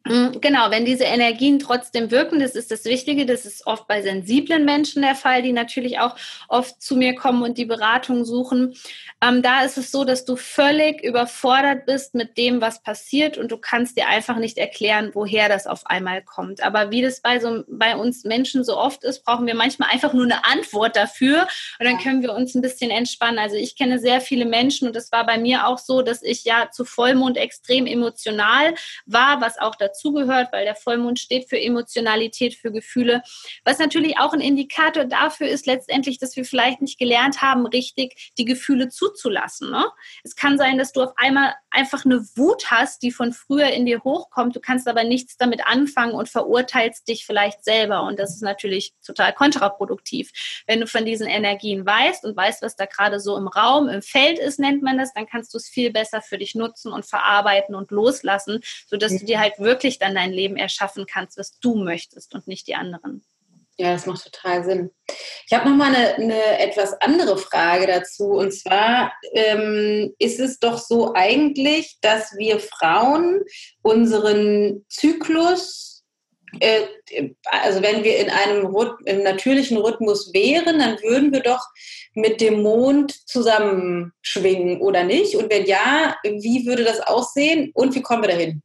Mm, 0.04 0.40
genau, 0.40 0.70
wenn 0.70 0.84
diese 0.84 1.04
Energien 1.04 1.60
trotzdem 1.60 2.10
wirken, 2.10 2.40
das 2.40 2.56
ist 2.56 2.72
das 2.72 2.84
Wichtige, 2.84 3.24
das 3.24 3.46
ist 3.46 3.66
oft 3.66 3.86
bei 3.86 4.02
sensiblen 4.02 4.64
Menschen 4.64 5.02
der 5.02 5.14
Fall, 5.14 5.42
die 5.42 5.52
natürlich 5.52 6.00
auch 6.00 6.16
oft 6.48 6.82
zu 6.82 6.96
mir 6.96 7.14
kommen 7.14 7.42
und 7.42 7.56
die 7.56 7.66
Beratung 7.66 8.24
suchen. 8.24 8.74
Ähm, 9.22 9.42
da 9.42 9.62
ist 9.62 9.78
es 9.78 9.92
so, 9.92 10.04
dass 10.04 10.24
du 10.24 10.34
völlig 10.34 11.04
überfordert 11.04 11.86
bist 11.86 12.14
mit 12.14 12.36
dem, 12.36 12.60
was 12.60 12.82
passiert 12.82 13.38
und 13.38 13.52
du 13.52 13.58
kannst 13.58 13.96
dir 13.96 14.08
einfach 14.08 14.36
nicht 14.36 14.58
erklären, 14.58 15.10
woher 15.14 15.48
das 15.48 15.68
auf 15.68 15.86
einmal 15.86 16.22
kommt. 16.22 16.64
Aber 16.64 16.90
wie 16.90 17.02
das 17.02 17.20
bei, 17.20 17.38
so, 17.38 17.62
bei 17.68 17.94
uns 17.94 18.24
Menschen 18.24 18.64
so 18.64 18.76
oft 18.76 19.04
ist, 19.04 19.24
brauchen 19.24 19.46
wir 19.46 19.54
manchmal 19.54 19.90
einfach 19.92 20.12
nur 20.14 20.24
eine 20.24 20.44
Antwort 20.44 20.96
dafür 20.96 21.46
und 21.78 21.86
dann 21.86 21.98
können 21.98 22.22
wir 22.22 22.34
uns 22.34 22.56
ein 22.56 22.62
bisschen 22.62 22.90
entspannen. 22.90 23.38
Also 23.38 23.54
ich 23.54 23.76
kenne 23.76 24.00
sehr 24.00 24.20
viele 24.20 24.46
Menschen 24.46 24.88
und 24.88 24.96
das 24.96 25.12
war 25.12 25.24
bei 25.24 25.38
mir 25.38 25.68
auch 25.68 25.78
so, 25.78 26.02
dass 26.02 26.22
ich 26.22 26.42
ja 26.42 26.70
zu 26.72 26.84
Vollmond 26.84 27.36
extrem 27.36 27.86
emotional 27.86 28.74
war, 29.06 29.40
was 29.40 29.58
auch 29.58 29.76
dazu 29.76 29.91
dazugehört, 29.92 30.52
weil 30.52 30.64
der 30.64 30.74
Vollmond 30.74 31.18
steht 31.18 31.48
für 31.48 31.60
Emotionalität, 31.60 32.54
für 32.54 32.72
Gefühle. 32.72 33.22
Was 33.64 33.78
natürlich 33.78 34.18
auch 34.18 34.32
ein 34.32 34.40
Indikator 34.40 35.04
dafür 35.04 35.48
ist, 35.48 35.66
letztendlich, 35.66 36.18
dass 36.18 36.36
wir 36.36 36.44
vielleicht 36.44 36.80
nicht 36.80 36.98
gelernt 36.98 37.42
haben, 37.42 37.66
richtig 37.66 38.32
die 38.38 38.44
Gefühle 38.44 38.88
zuzulassen. 38.88 39.70
Ne? 39.70 39.84
Es 40.24 40.36
kann 40.36 40.58
sein, 40.58 40.78
dass 40.78 40.92
du 40.92 41.02
auf 41.02 41.12
einmal 41.16 41.54
einfach 41.70 42.04
eine 42.04 42.20
Wut 42.36 42.70
hast, 42.70 43.02
die 43.02 43.12
von 43.12 43.32
früher 43.32 43.68
in 43.68 43.86
dir 43.86 44.02
hochkommt. 44.04 44.56
Du 44.56 44.60
kannst 44.60 44.88
aber 44.88 45.04
nichts 45.04 45.36
damit 45.36 45.66
anfangen 45.66 46.12
und 46.12 46.28
verurteilst 46.28 47.08
dich 47.08 47.24
vielleicht 47.24 47.64
selber. 47.64 48.02
Und 48.04 48.18
das 48.18 48.34
ist 48.34 48.42
natürlich 48.42 48.94
total 49.04 49.32
kontraproduktiv. 49.32 50.30
Wenn 50.66 50.80
du 50.80 50.86
von 50.86 51.04
diesen 51.04 51.26
Energien 51.26 51.86
weißt 51.86 52.24
und 52.24 52.36
weißt, 52.36 52.62
was 52.62 52.76
da 52.76 52.86
gerade 52.86 53.20
so 53.20 53.36
im 53.36 53.48
Raum, 53.48 53.88
im 53.88 54.02
Feld 54.02 54.38
ist, 54.38 54.58
nennt 54.58 54.82
man 54.82 54.98
das, 54.98 55.12
dann 55.14 55.26
kannst 55.26 55.54
du 55.54 55.58
es 55.58 55.68
viel 55.68 55.90
besser 55.90 56.20
für 56.20 56.38
dich 56.38 56.54
nutzen 56.54 56.92
und 56.92 57.06
verarbeiten 57.06 57.74
und 57.74 57.90
loslassen, 57.90 58.60
sodass 58.86 59.18
du 59.18 59.24
dir 59.24 59.40
halt 59.40 59.58
wirklich 59.58 59.81
dann 59.98 60.14
dein 60.14 60.32
Leben 60.32 60.56
erschaffen 60.56 61.06
kannst, 61.06 61.38
was 61.38 61.58
du 61.60 61.76
möchtest 61.76 62.34
und 62.34 62.46
nicht 62.46 62.66
die 62.68 62.74
anderen. 62.74 63.24
Ja, 63.78 63.94
das 63.94 64.06
macht 64.06 64.24
total 64.24 64.64
Sinn. 64.64 64.90
Ich 65.46 65.52
habe 65.52 65.68
noch 65.68 65.76
mal 65.76 65.94
eine, 65.94 66.14
eine, 66.14 66.58
etwas 66.58 66.92
andere 67.00 67.38
Frage 67.38 67.86
dazu. 67.86 68.26
Und 68.26 68.52
zwar 68.52 69.12
ähm, 69.32 70.14
ist 70.18 70.40
es 70.40 70.58
doch 70.58 70.78
so 70.78 71.14
eigentlich, 71.14 71.96
dass 72.00 72.36
wir 72.36 72.60
Frauen 72.60 73.40
unseren 73.80 74.84
Zyklus, 74.88 75.91
also 77.44 77.82
wenn 77.82 78.04
wir 78.04 78.18
in 78.18 78.30
einem 78.30 78.76
im 79.06 79.22
natürlichen 79.22 79.78
Rhythmus 79.78 80.32
wären, 80.34 80.78
dann 80.78 81.00
würden 81.02 81.32
wir 81.32 81.40
doch 81.40 81.64
mit 82.14 82.40
dem 82.40 82.62
Mond 82.62 83.12
zusammenschwingen 83.26 84.80
oder 84.80 85.04
nicht? 85.04 85.34
Und 85.36 85.50
wenn 85.50 85.64
ja, 85.64 86.16
wie 86.22 86.66
würde 86.66 86.84
das 86.84 87.00
aussehen 87.00 87.70
und 87.74 87.94
wie 87.94 88.02
kommen 88.02 88.22
wir 88.22 88.28
dahin? 88.28 88.62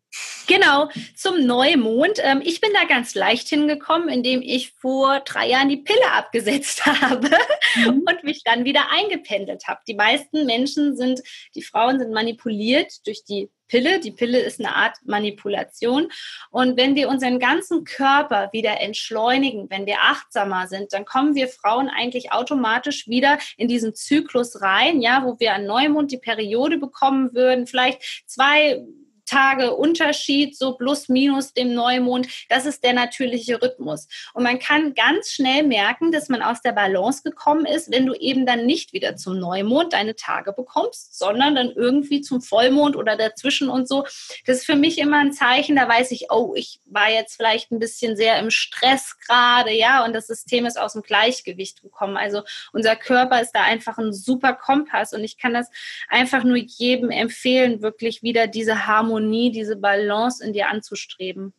Genau, 0.48 0.90
zum 1.16 1.46
Neumond. 1.46 2.20
Ähm, 2.24 2.42
ich 2.44 2.62
bin 2.62 2.72
da 2.74 2.86
ganz 2.86 3.16
leicht 3.16 3.50
hingekommen, 3.50 4.08
indem 4.08 4.42
ich 4.42 4.72
vor 4.72 5.20
drei 5.20 5.50
Jahren 5.50 5.70
die 5.70 5.78
Pille 5.78 6.12
abgesetzt 6.14 6.86
habe 6.86 7.30
mhm. 7.76 8.04
und 8.08 8.24
mich 8.24 8.44
dann 8.44 8.64
wieder 8.64 8.90
eingependelt 8.90 9.68
habe. 9.68 9.82
Die 9.88 9.96
meisten 9.96 10.46
Menschen 10.46 10.96
sind, 10.96 11.22
die 11.56 11.62
Frauen 11.62 12.00
sind 12.00 12.14
manipuliert 12.14 13.06
durch 13.06 13.24
die 13.26 13.50
Pille. 13.68 14.00
Die 14.00 14.12
Pille 14.12 14.40
ist 14.40 14.60
eine 14.60 14.76
Art 14.76 14.98
Manipulation. 15.06 16.10
Und 16.52 16.78
wenn 16.78 16.96
wir 16.96 17.10
unseren 17.10 17.40
ganzen 17.40 17.84
Körper 17.84 18.50
wieder 18.52 18.82
entschleunigen, 18.82 19.70
wenn 19.70 19.86
wir 19.86 19.98
achtsamer 20.02 20.68
sind, 20.68 20.94
dann 20.94 21.06
kommen 21.06 21.36
wir 21.36 21.48
Frauen 21.48 21.90
eigentlich 21.90 22.32
automatisch 22.32 23.08
wieder 23.08 23.38
in 23.58 23.68
diesen 23.68 23.96
Zyklus 23.96 24.62
rein, 24.62 25.02
ja, 25.02 25.24
wo 25.24 25.40
wir 25.40 25.54
an 25.54 25.66
Neumond 25.66 26.12
die 26.12 26.18
Periode 26.18 26.78
bekommen 26.78 27.34
würden, 27.34 27.68
vielleicht 27.68 28.24
zwei 28.26 28.84
Tage 29.28 29.76
Unterschied, 29.76 30.58
so 30.58 30.74
plus 30.74 31.10
minus 31.10 31.54
dem 31.54 31.74
Neumond. 31.74 32.28
Das 32.50 32.66
ist 32.66 32.84
der 32.84 32.94
natürliche 32.94 33.62
Rhythmus. 33.62 34.08
Und 34.34 34.44
man 34.44 34.58
kann 34.58 34.96
ganz 34.96 35.32
schnell 35.32 35.64
merken, 35.64 36.12
dass 36.12 36.30
man 36.30 36.42
aus 36.42 36.62
der 36.62 36.72
Balance 36.72 37.22
gekommen 37.24 37.66
ist, 37.66 37.92
wenn 37.92 38.06
du 38.06 38.14
eben 38.14 38.46
dann 38.46 38.66
nicht 38.66 38.94
wieder 38.94 39.16
zum 39.16 39.38
Neumond 39.38 39.94
deine 39.94 40.16
Tage 40.16 40.54
bekommst, 40.54 41.18
sondern 41.18 41.56
dann 41.56 41.72
irgendwie 41.72 42.22
zum 42.22 42.42
Vollmond 42.42 42.96
oder 42.96 43.18
dazwischen 43.18 43.70
und 43.70 43.88
so. 43.88 44.04
Das 44.46 44.58
ist 44.58 44.66
für 44.66 44.76
mich 44.76 44.98
immer 44.98 45.20
ein 45.20 45.34
Zeichen, 45.34 45.76
da 45.76 45.88
weiß 45.88 46.12
ich, 46.12 46.32
oh, 46.32 46.54
ich 46.56 46.80
war 46.86 47.12
jetzt 47.12 47.36
vielleicht 47.36 47.72
ein 47.72 47.80
bisschen 47.80 48.16
sehr 48.16 48.40
im 48.40 48.50
Stress 48.50 49.18
gerade, 49.20 49.74
ja, 49.74 50.06
und 50.06 50.14
das 50.14 50.28
System 50.28 50.66
ist 50.66 50.80
aus 50.80 50.94
dem 50.94 51.02
Gleichgewicht 51.02 51.82
gekommen. 51.82 52.18
Also 52.18 52.44
unser 52.72 52.96
Körper 52.96 53.42
ist 53.42 53.52
da 53.52 53.64
einfach 53.64 53.98
ein 53.98 54.14
super 54.14 54.54
Kompass 54.54 55.14
und 55.14 55.24
ich 55.24 55.38
kann 55.38 55.54
das 55.54 55.70
einfach 56.08 56.44
nur 56.44 56.58
jedem 56.58 57.12
empfehlen, 57.12 57.82
wirklich 57.82 58.24
wieder 58.24 58.48
diese 58.48 58.88
Harmonie 58.88 59.17
Harmonie, 59.18 59.52
diese 59.52 59.76
Balance 59.76 60.44
in 60.44 60.54
dir 60.54 60.68
anzustreben. 60.68 61.54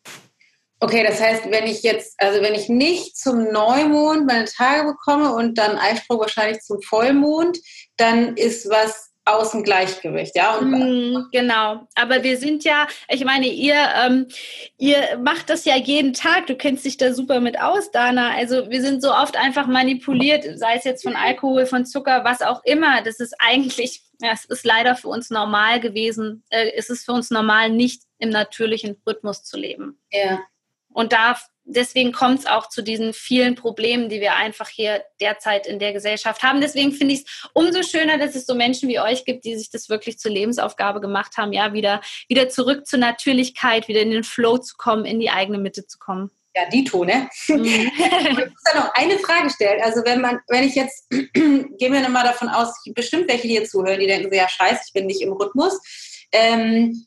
Okay, 0.81 1.05
das 1.05 1.21
heißt, 1.21 1.51
wenn 1.51 1.67
ich 1.67 1.83
jetzt, 1.83 2.15
also 2.19 2.41
wenn 2.41 2.55
ich 2.55 2.69
nicht 2.69 3.17
zum 3.17 3.51
Neumond 3.51 4.27
meine 4.27 4.45
Tage 4.45 4.87
bekomme 4.87 5.35
und 5.35 5.59
dann 5.59 5.77
Eisprung 5.77 6.21
wahrscheinlich 6.21 6.61
zum 6.61 6.81
Vollmond, 6.83 7.59
dann 7.97 8.37
ist 8.37 8.71
was 8.71 9.09
aus 9.25 9.51
dem 9.51 9.65
Gleichgewicht, 9.65 10.37
ja? 10.37 10.59
Mm, 10.61 11.27
genau. 11.33 11.87
Aber 11.97 12.23
wir 12.23 12.39
sind 12.39 12.65
ja, 12.65 12.87
ich 13.09 13.25
meine, 13.25 13.49
ihr, 13.49 13.75
ähm, 13.75 14.29
ihr 14.79 15.19
macht 15.23 15.51
das 15.51 15.65
ja 15.65 15.77
jeden 15.77 16.15
Tag. 16.15 16.47
Du 16.47 16.55
kennst 16.55 16.85
dich 16.85 16.97
da 16.97 17.13
super 17.13 17.41
mit 17.41 17.61
aus, 17.61 17.91
Dana. 17.91 18.31
Also 18.37 18.71
wir 18.71 18.81
sind 18.81 19.03
so 19.03 19.13
oft 19.13 19.37
einfach 19.37 19.67
manipuliert, 19.67 20.47
sei 20.55 20.77
es 20.77 20.85
jetzt 20.85 21.03
von 21.03 21.17
Alkohol, 21.17 21.67
von 21.67 21.85
Zucker, 21.85 22.25
was 22.25 22.41
auch 22.41 22.63
immer. 22.65 23.03
Das 23.03 23.21
ist 23.21 23.35
eigentlich 23.39 24.08
ja, 24.21 24.33
es 24.33 24.45
ist 24.45 24.65
leider 24.65 24.97
für 24.97 25.09
uns 25.09 25.31
normal 25.31 25.81
gewesen, 25.81 26.43
äh, 26.51 26.73
es 26.77 26.91
ist 26.91 27.05
für 27.05 27.13
uns 27.13 27.31
normal, 27.31 27.71
nicht 27.71 28.03
im 28.19 28.31
natürlichen 28.31 29.01
Rhythmus 29.07 29.45
zu 29.45 29.57
leben. 29.57 29.99
Ja. 30.11 30.41
Und 30.89 31.13
da, 31.13 31.39
deswegen 31.65 32.13
kommt 32.13 32.41
es 32.41 32.47
auch 32.47 32.69
zu 32.69 32.83
diesen 32.83 33.13
vielen 33.13 33.55
Problemen, 33.55 34.09
die 34.09 34.21
wir 34.21 34.35
einfach 34.35 34.69
hier 34.69 35.05
derzeit 35.21 35.67
in 35.67 35.79
der 35.79 35.93
Gesellschaft 35.93 36.43
haben. 36.43 36.61
Deswegen 36.61 36.93
finde 36.93 37.15
ich 37.15 37.21
es 37.21 37.49
umso 37.53 37.83
schöner, 37.83 38.19
dass 38.19 38.35
es 38.35 38.47
so 38.47 38.55
Menschen 38.55 38.89
wie 38.89 38.99
euch 38.99 39.25
gibt, 39.25 39.45
die 39.45 39.57
sich 39.57 39.71
das 39.71 39.89
wirklich 39.89 40.19
zur 40.19 40.33
Lebensaufgabe 40.33 41.01
gemacht 41.01 41.37
haben, 41.37 41.53
ja, 41.53 41.73
wieder, 41.73 42.01
wieder 42.29 42.49
zurück 42.49 42.87
zur 42.87 42.99
Natürlichkeit, 42.99 43.87
wieder 43.87 44.01
in 44.01 44.11
den 44.11 44.25
Flow 44.25 44.59
zu 44.59 44.77
kommen, 44.77 45.05
in 45.05 45.21
die 45.21 45.31
eigene 45.31 45.59
Mitte 45.59 45.87
zu 45.87 45.99
kommen. 45.99 46.31
Ja, 46.55 46.69
Dito, 46.69 47.05
ne? 47.05 47.29
Mhm. 47.49 47.65
ich 47.65 48.31
muss 48.31 48.63
da 48.65 48.81
noch 48.81 48.95
eine 48.95 49.19
Frage 49.19 49.51
stellen. 49.51 49.81
Also 49.83 50.05
wenn 50.05 50.21
man, 50.21 50.41
wenn 50.49 50.65
ich 50.65 50.75
jetzt, 50.75 51.09
gehen 51.11 51.93
wir 51.93 52.01
nochmal 52.01 52.25
davon 52.25 52.49
aus, 52.49 52.75
bestimmt 52.95 53.29
welche, 53.29 53.43
die 53.43 53.59
hier 53.59 53.65
zuhören, 53.65 54.01
die 54.01 54.07
denken, 54.07 54.35
ja 54.35 54.49
scheiße, 54.49 54.83
ich 54.87 54.93
bin 54.93 55.07
nicht 55.07 55.23
im 55.23 55.33
Rhythmus. 55.33 55.79
Ähm, 56.33 57.07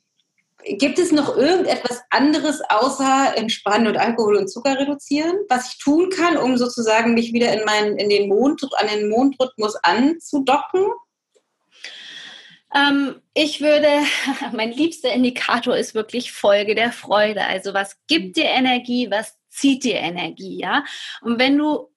gibt 0.64 1.00
es 1.00 1.12
noch 1.12 1.36
irgendetwas 1.36 2.02
anderes 2.10 2.62
außer 2.70 3.36
Entspannen 3.36 3.88
und 3.88 3.98
Alkohol 3.98 4.38
und 4.38 4.48
Zucker 4.48 4.78
reduzieren, 4.78 5.36
was 5.50 5.74
ich 5.74 5.80
tun 5.80 6.10
kann, 6.10 6.38
um 6.38 6.58
sozusagen 6.58 7.14
mich 7.14 7.34
wieder 7.34 7.52
in, 7.54 7.66
meinen, 7.66 7.98
in 7.98 8.10
den 8.10 8.30
Mond, 8.30 8.62
an 8.78 8.88
den 8.88 9.10
Mondrhythmus 9.10 9.76
anzudocken? 9.84 10.88
Ähm, 12.74 13.22
ich 13.34 13.62
würde, 13.62 13.88
mein 14.54 14.72
liebster 14.72 15.12
Indikator 15.12 15.76
ist 15.76 15.94
wirklich 15.94 16.32
Folge 16.32 16.76
der 16.76 16.92
Freude. 16.92 17.46
Also 17.46 17.74
was 17.74 17.98
gibt 18.08 18.38
dir 18.38 18.46
Energie, 18.46 19.10
was 19.12 19.38
zieht 19.50 19.84
dir 19.84 19.96
Energie, 19.96 20.60
ja? 20.60 20.84
Und 21.22 21.40
wenn 21.40 21.58
du 21.58 21.92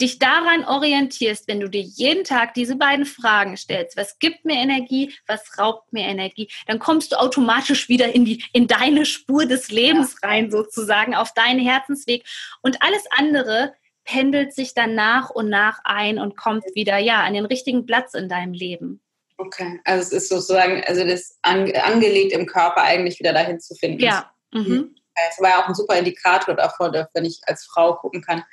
dich 0.00 0.18
daran 0.18 0.64
orientierst, 0.64 1.48
wenn 1.48 1.60
du 1.60 1.68
dir 1.68 1.80
jeden 1.80 2.22
Tag 2.22 2.54
diese 2.54 2.76
beiden 2.76 3.04
Fragen 3.04 3.56
stellst, 3.56 3.96
was 3.96 4.18
gibt 4.18 4.44
mir 4.44 4.54
Energie, 4.54 5.12
was 5.26 5.58
raubt 5.58 5.92
mir 5.92 6.04
Energie, 6.04 6.48
dann 6.66 6.78
kommst 6.78 7.12
du 7.12 7.18
automatisch 7.18 7.88
wieder 7.88 8.14
in 8.14 8.24
die 8.24 8.44
in 8.52 8.68
deine 8.68 9.04
Spur 9.06 9.46
des 9.46 9.70
Lebens 9.70 10.22
rein 10.22 10.50
sozusagen 10.50 11.14
auf 11.14 11.34
deinen 11.34 11.60
Herzensweg 11.60 12.24
und 12.62 12.80
alles 12.82 13.04
andere 13.10 13.74
pendelt 14.04 14.54
sich 14.54 14.72
dann 14.72 14.94
nach 14.94 15.30
und 15.30 15.50
nach 15.50 15.80
ein 15.84 16.18
und 16.18 16.36
kommt 16.36 16.64
wieder 16.74 16.98
ja 16.98 17.24
an 17.24 17.34
den 17.34 17.44
richtigen 17.44 17.84
Platz 17.84 18.14
in 18.14 18.28
deinem 18.28 18.52
Leben. 18.52 19.02
Okay, 19.38 19.80
also 19.84 20.02
es 20.02 20.12
ist 20.12 20.28
sozusagen, 20.28 20.82
also 20.84 21.04
das 21.04 21.38
an, 21.42 21.72
angelegt 21.76 22.32
im 22.32 22.44
Körper 22.44 22.82
eigentlich 22.82 23.18
wieder 23.20 23.32
dahin 23.32 23.60
zu 23.60 23.74
finden. 23.76 24.02
Ja. 24.02 24.30
Mhm. 24.52 24.94
Es 25.30 25.40
war 25.40 25.50
ja 25.50 25.62
auch 25.62 25.68
ein 25.68 25.74
super 25.74 25.96
Indikator 25.96 26.54
davon, 26.54 26.92
wenn 27.14 27.24
ich 27.24 27.40
als 27.46 27.64
Frau 27.64 27.94
gucken 27.94 28.20
kann, 28.20 28.44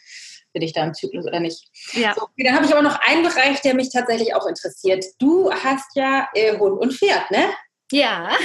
bin 0.54 0.62
ich 0.62 0.74
da 0.74 0.84
im 0.84 0.94
Zyklus 0.94 1.26
oder 1.26 1.40
nicht. 1.40 1.68
Ja. 1.94 2.14
So, 2.16 2.24
okay, 2.24 2.44
dann 2.44 2.56
habe 2.56 2.66
ich 2.66 2.72
aber 2.72 2.82
noch 2.82 3.00
einen 3.02 3.24
Bereich, 3.24 3.62
der 3.62 3.76
mich 3.76 3.90
tatsächlich 3.92 4.34
auch 4.34 4.48
interessiert. 4.48 5.04
Du 5.20 5.52
hast 5.52 5.96
ja 5.96 6.28
äh, 6.34 6.58
Hund 6.58 6.80
und 6.80 6.94
Pferd, 6.94 7.30
ne? 7.30 7.50
Ja. 7.92 8.36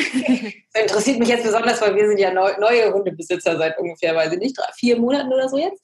Das 0.72 0.82
interessiert 0.82 1.18
mich 1.18 1.28
jetzt 1.28 1.44
besonders, 1.44 1.80
weil 1.80 1.94
wir 1.94 2.08
sind 2.08 2.18
ja 2.18 2.32
neu, 2.32 2.52
neue 2.58 2.92
Hundebesitzer 2.92 3.56
seit 3.56 3.78
ungefähr, 3.78 4.14
weiß 4.14 4.32
ich 4.32 4.38
nicht, 4.38 4.58
drei, 4.58 4.70
vier 4.74 4.98
Monaten 4.98 5.32
oder 5.32 5.48
so 5.48 5.56
jetzt. 5.56 5.80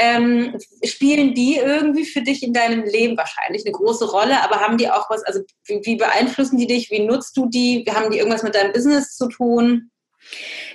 Ähm, 0.00 0.56
spielen 0.84 1.34
die 1.34 1.56
irgendwie 1.56 2.04
für 2.04 2.22
dich 2.22 2.44
in 2.44 2.52
deinem 2.52 2.84
Leben 2.84 3.16
wahrscheinlich 3.16 3.64
eine 3.64 3.72
große 3.72 4.08
Rolle, 4.08 4.40
aber 4.42 4.60
haben 4.60 4.78
die 4.78 4.88
auch 4.88 5.10
was, 5.10 5.24
also 5.24 5.40
wie, 5.64 5.80
wie 5.82 5.96
beeinflussen 5.96 6.56
die 6.56 6.68
dich, 6.68 6.90
wie 6.90 7.00
nutzt 7.00 7.36
du 7.36 7.48
die, 7.48 7.84
haben 7.90 8.12
die 8.12 8.18
irgendwas 8.18 8.44
mit 8.44 8.54
deinem 8.54 8.72
Business 8.72 9.16
zu 9.16 9.28
tun? 9.28 9.90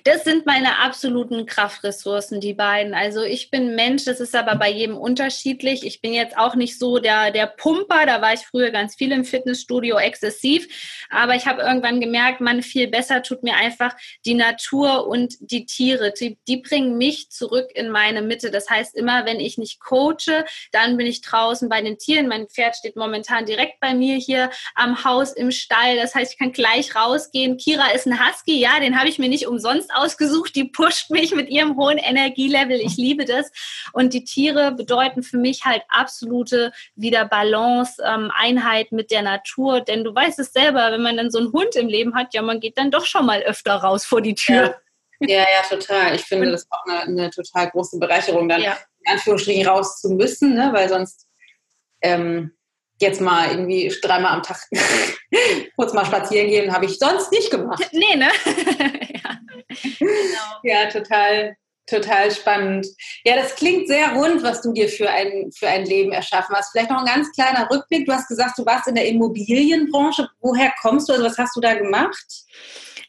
Das 0.04 0.24
sind 0.24 0.46
meine 0.46 0.80
absoluten 0.80 1.46
Kraftressourcen, 1.46 2.42
die 2.42 2.54
beiden. 2.54 2.94
Also 2.94 3.22
ich 3.24 3.50
bin 3.52 3.76
Mensch, 3.76 4.06
das 4.06 4.20
ist 4.20 4.36
aber 4.36 4.56
bei 4.56 4.70
jedem 4.70 4.98
unterschiedlich. 4.98 5.86
Ich 5.86 6.02
bin 6.02 6.14
jetzt 6.14 6.38
auch 6.38 6.56
nicht 6.56 6.80
so 6.80 7.00
der, 7.00 7.32
der 7.32 7.48
Pumper, 7.48 8.06
da 8.06 8.22
war 8.22 8.34
ich 8.34 8.42
früher 8.42 8.72
ganz 8.72 8.96
viel 8.96 9.12
im 9.12 9.26
Fitnessstudio 9.26 9.98
exzessiv, 9.98 10.68
aber 11.10 11.36
ich 11.36 11.46
habe 11.46 11.62
irgendwann 11.62 12.02
gemerkt, 12.02 12.42
man 12.42 12.62
viel 12.62 12.88
besser 12.88 13.22
tut 13.24 13.44
mir 13.44 13.56
einfach 13.56 13.96
die 14.26 14.34
Natur 14.34 15.08
und 15.08 15.36
die 15.40 15.66
Tiere. 15.66 16.14
Die, 16.20 16.38
die 16.48 16.58
bringen 16.58 16.98
mich 16.98 17.30
zurück 17.30 17.70
in 17.76 17.90
meine 17.90 18.22
Mitte. 18.22 18.52
Das 18.52 18.70
heißt, 18.70 18.96
immer 18.96 19.26
wenn 19.26 19.40
ich 19.40 19.58
nicht 19.58 19.80
coache, 19.80 20.46
dann 20.72 20.98
bin 20.98 21.08
ich 21.08 21.22
draußen 21.22 21.70
bei 21.70 21.82
den 21.82 21.98
Tieren. 21.98 22.28
Mein 22.28 22.48
Pferd 22.48 22.76
steht 22.76 22.96
momentan 22.96 23.46
direkt 23.46 23.80
bei 23.80 23.94
mir 23.94 24.16
hier 24.18 24.50
am 24.76 25.04
Haus 25.04 25.34
im 25.34 25.52
Stall. 25.52 25.96
Das 25.98 26.16
heißt, 26.16 26.34
ich 26.34 26.40
kann 26.40 26.52
gleich 26.52 26.96
rausgehen. 26.96 27.58
Kira 27.58 27.92
ist 27.92 28.08
ein 28.08 28.20
Husky, 28.20 28.60
ja, 28.60 28.80
den 28.80 28.98
habe 28.98 29.10
ich 29.10 29.20
mir 29.20 29.30
nicht 29.30 29.48
umsonst 29.48 29.83
ausgesucht. 29.92 30.56
Die 30.56 30.66
pusht 30.66 31.10
mich 31.10 31.34
mit 31.34 31.50
ihrem 31.50 31.76
hohen 31.76 31.98
Energielevel. 31.98 32.80
Ich 32.80 32.98
liebe 32.98 33.26
das. 33.26 33.52
Und 33.92 34.14
die 34.14 34.24
Tiere 34.24 34.72
bedeuten 34.72 35.24
für 35.24 35.38
mich 35.38 35.66
halt 35.66 35.84
absolute 35.90 36.72
wieder 36.96 37.26
Balance, 37.26 38.02
ähm, 38.06 38.32
Einheit 38.34 38.92
mit 38.92 39.12
der 39.12 39.22
Natur. 39.22 39.82
Denn 39.82 40.04
du 40.04 40.14
weißt 40.14 40.40
es 40.40 40.54
selber, 40.54 40.92
wenn 40.92 41.02
man 41.02 41.18
dann 41.18 41.32
so 41.32 41.40
einen 41.40 41.52
Hund 41.52 41.76
im 41.76 41.88
Leben 41.88 42.16
hat, 42.16 42.34
ja, 42.34 42.42
man 42.42 42.60
geht 42.60 42.78
dann 42.78 42.92
doch 42.92 43.06
schon 43.06 43.26
mal 43.26 43.42
öfter 43.42 43.76
raus 43.76 44.06
vor 44.06 44.22
die 44.22 44.36
Tür. 44.36 44.76
Ja, 45.20 45.28
ja, 45.28 45.42
ja 45.42 45.78
total. 45.78 46.16
Ich 46.16 46.24
finde 46.24 46.52
das 46.52 46.68
auch 46.70 46.86
eine, 46.86 47.02
eine, 47.02 47.30
total 47.30 47.70
große 47.70 47.98
Bereicherung, 48.00 48.50
dann 48.50 48.62
ja. 48.62 48.78
in 49.06 49.14
Anführungsstrichen 49.14 49.68
raus 49.68 50.00
zu 50.00 50.10
müssen, 50.10 50.54
ne? 50.54 50.70
weil 50.74 50.90
sonst 50.90 51.28
ähm, 52.02 52.52
jetzt 53.00 53.22
mal 53.22 53.50
irgendwie 53.50 53.94
dreimal 54.02 54.34
am 54.34 54.44
Tag 54.44 54.58
kurz 55.76 55.94
mal 55.94 56.06
spazieren 56.06 56.50
gehen, 56.50 56.74
habe 56.74 56.86
ich 56.86 56.98
sonst 56.98 57.32
nicht 57.32 57.52
gemacht. 57.52 57.90
Nee, 57.92 58.16
ne? 58.16 58.30
ja. 59.24 59.38
Genau. 60.00 60.60
ja, 60.64 60.90
total, 60.90 61.56
total 61.88 62.32
spannend. 62.32 62.88
Ja, 63.26 63.36
das 63.36 63.56
klingt 63.56 63.88
sehr 63.88 64.14
rund, 64.14 64.44
was 64.44 64.62
du 64.62 64.72
dir 64.74 64.88
für 64.88 65.10
ein, 65.10 65.52
für 65.52 65.68
ein 65.68 65.86
Leben 65.86 66.12
erschaffen 66.12 66.56
hast. 66.56 66.72
Vielleicht 66.72 66.92
noch 66.92 67.00
ein 67.00 67.06
ganz 67.06 67.32
kleiner 67.32 67.70
Rückblick. 67.70 68.06
Du 68.06 68.14
hast 68.14 68.28
gesagt, 68.28 68.58
du 68.58 68.66
warst 68.66 68.88
in 68.88 68.96
der 68.96 69.08
Immobilienbranche. 69.08 70.30
Woher 70.42 70.72
kommst 70.82 71.10
du? 71.10 71.14
Also 71.14 71.26
was 71.26 71.38
hast 71.38 71.56
du 71.56 71.62
da 71.62 71.74
gemacht? 71.74 72.46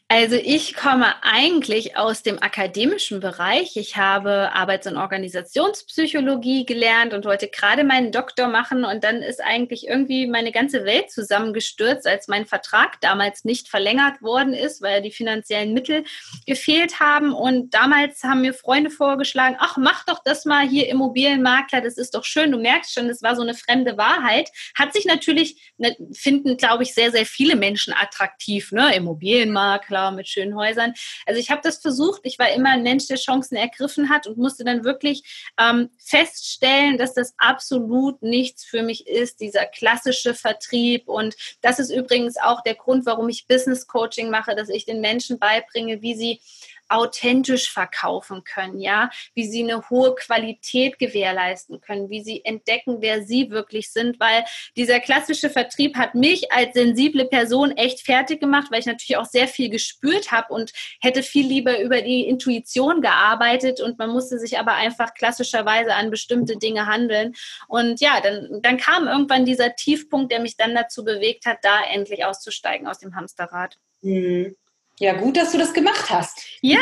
Also 0.08 0.36
ich 0.36 0.74
komme 0.74 1.14
eigentlich 1.22 1.96
aus 1.96 2.22
dem 2.22 2.40
akademischen 2.42 3.20
Bereich. 3.20 3.76
Ich 3.76 3.96
habe 3.96 4.52
Arbeits- 4.52 4.86
und 4.86 4.98
Organisationspsychologie 4.98 6.66
gelernt 6.66 7.14
und 7.14 7.24
wollte 7.24 7.48
gerade 7.48 7.84
meinen 7.84 8.12
Doktor 8.12 8.48
machen. 8.48 8.84
Und 8.84 9.02
dann 9.02 9.22
ist 9.22 9.42
eigentlich 9.42 9.88
irgendwie 9.88 10.26
meine 10.26 10.52
ganze 10.52 10.84
Welt 10.84 11.10
zusammengestürzt, 11.10 12.06
als 12.06 12.28
mein 12.28 12.44
Vertrag 12.44 13.00
damals 13.00 13.44
nicht 13.44 13.68
verlängert 13.70 14.20
worden 14.20 14.52
ist, 14.52 14.82
weil 14.82 15.00
die 15.00 15.10
finanziellen 15.10 15.72
Mittel 15.72 16.04
gefehlt 16.46 17.00
haben. 17.00 17.32
Und 17.32 17.72
damals 17.72 18.22
haben 18.24 18.42
mir 18.42 18.52
Freunde 18.52 18.90
vorgeschlagen, 18.90 19.56
ach, 19.58 19.78
mach 19.78 20.04
doch 20.04 20.20
das 20.22 20.44
mal 20.44 20.68
hier 20.68 20.86
Immobilienmakler, 20.90 21.80
das 21.80 21.96
ist 21.96 22.14
doch 22.14 22.24
schön. 22.24 22.52
Du 22.52 22.58
merkst 22.58 22.92
schon, 22.92 23.08
das 23.08 23.22
war 23.22 23.36
so 23.36 23.42
eine 23.42 23.54
fremde 23.54 23.96
Wahrheit. 23.96 24.50
Hat 24.78 24.92
sich 24.92 25.06
natürlich, 25.06 25.72
ne, 25.78 25.96
finden, 26.12 26.58
glaube 26.58 26.82
ich, 26.82 26.92
sehr, 26.92 27.10
sehr 27.10 27.24
viele 27.24 27.56
Menschen 27.56 27.94
attraktiv, 27.94 28.70
ne? 28.70 28.94
Immobilienmakler 28.94 29.93
klar 29.94 30.10
mit 30.10 30.26
schönen 30.26 30.56
Häusern. 30.56 30.92
Also 31.24 31.38
ich 31.38 31.52
habe 31.52 31.60
das 31.62 31.78
versucht. 31.78 32.22
Ich 32.24 32.36
war 32.40 32.50
immer 32.50 32.70
ein 32.70 32.82
Mensch, 32.82 33.06
der 33.06 33.16
Chancen 33.16 33.54
ergriffen 33.54 34.08
hat 34.08 34.26
und 34.26 34.36
musste 34.36 34.64
dann 34.64 34.82
wirklich 34.82 35.22
ähm, 35.56 35.90
feststellen, 36.04 36.98
dass 36.98 37.14
das 37.14 37.32
absolut 37.38 38.20
nichts 38.20 38.64
für 38.64 38.82
mich 38.82 39.06
ist, 39.06 39.40
dieser 39.40 39.66
klassische 39.66 40.34
Vertrieb. 40.34 41.06
Und 41.06 41.36
das 41.60 41.78
ist 41.78 41.90
übrigens 41.90 42.36
auch 42.38 42.60
der 42.62 42.74
Grund, 42.74 43.06
warum 43.06 43.28
ich 43.28 43.46
Business 43.46 43.86
Coaching 43.86 44.30
mache, 44.30 44.56
dass 44.56 44.68
ich 44.68 44.84
den 44.84 45.00
Menschen 45.00 45.38
beibringe, 45.38 46.02
wie 46.02 46.16
sie 46.16 46.40
authentisch 46.88 47.70
verkaufen 47.70 48.44
können, 48.44 48.80
ja, 48.80 49.10
wie 49.34 49.46
sie 49.46 49.62
eine 49.62 49.88
hohe 49.90 50.14
Qualität 50.14 50.98
gewährleisten 50.98 51.80
können, 51.80 52.10
wie 52.10 52.22
sie 52.22 52.44
entdecken, 52.44 52.98
wer 53.00 53.22
sie 53.22 53.50
wirklich 53.50 53.92
sind, 53.92 54.20
weil 54.20 54.44
dieser 54.76 55.00
klassische 55.00 55.50
Vertrieb 55.50 55.96
hat 55.96 56.14
mich 56.14 56.52
als 56.52 56.74
sensible 56.74 57.26
Person 57.26 57.70
echt 57.72 58.02
fertig 58.02 58.40
gemacht, 58.40 58.68
weil 58.70 58.80
ich 58.80 58.86
natürlich 58.86 59.16
auch 59.16 59.26
sehr 59.26 59.48
viel 59.48 59.70
gespürt 59.70 60.30
habe 60.30 60.52
und 60.52 60.72
hätte 61.00 61.22
viel 61.22 61.46
lieber 61.46 61.80
über 61.80 62.02
die 62.02 62.26
Intuition 62.26 63.00
gearbeitet 63.00 63.80
und 63.80 63.98
man 63.98 64.10
musste 64.10 64.38
sich 64.38 64.58
aber 64.58 64.74
einfach 64.74 65.14
klassischerweise 65.14 65.94
an 65.94 66.10
bestimmte 66.10 66.56
Dinge 66.56 66.86
handeln 66.86 67.34
und 67.68 68.00
ja, 68.00 68.20
dann, 68.20 68.60
dann 68.62 68.76
kam 68.76 69.06
irgendwann 69.06 69.44
dieser 69.44 69.74
Tiefpunkt, 69.74 70.32
der 70.32 70.40
mich 70.40 70.56
dann 70.56 70.74
dazu 70.74 71.04
bewegt 71.04 71.46
hat, 71.46 71.58
da 71.62 71.82
endlich 71.92 72.24
auszusteigen 72.24 72.86
aus 72.86 72.98
dem 72.98 73.14
Hamsterrad. 73.14 73.78
Mhm. 74.02 74.56
Ja, 75.00 75.14
gut, 75.14 75.36
dass 75.36 75.52
du 75.52 75.58
das 75.58 75.72
gemacht 75.72 76.08
hast. 76.08 76.40
Ja. 76.60 76.80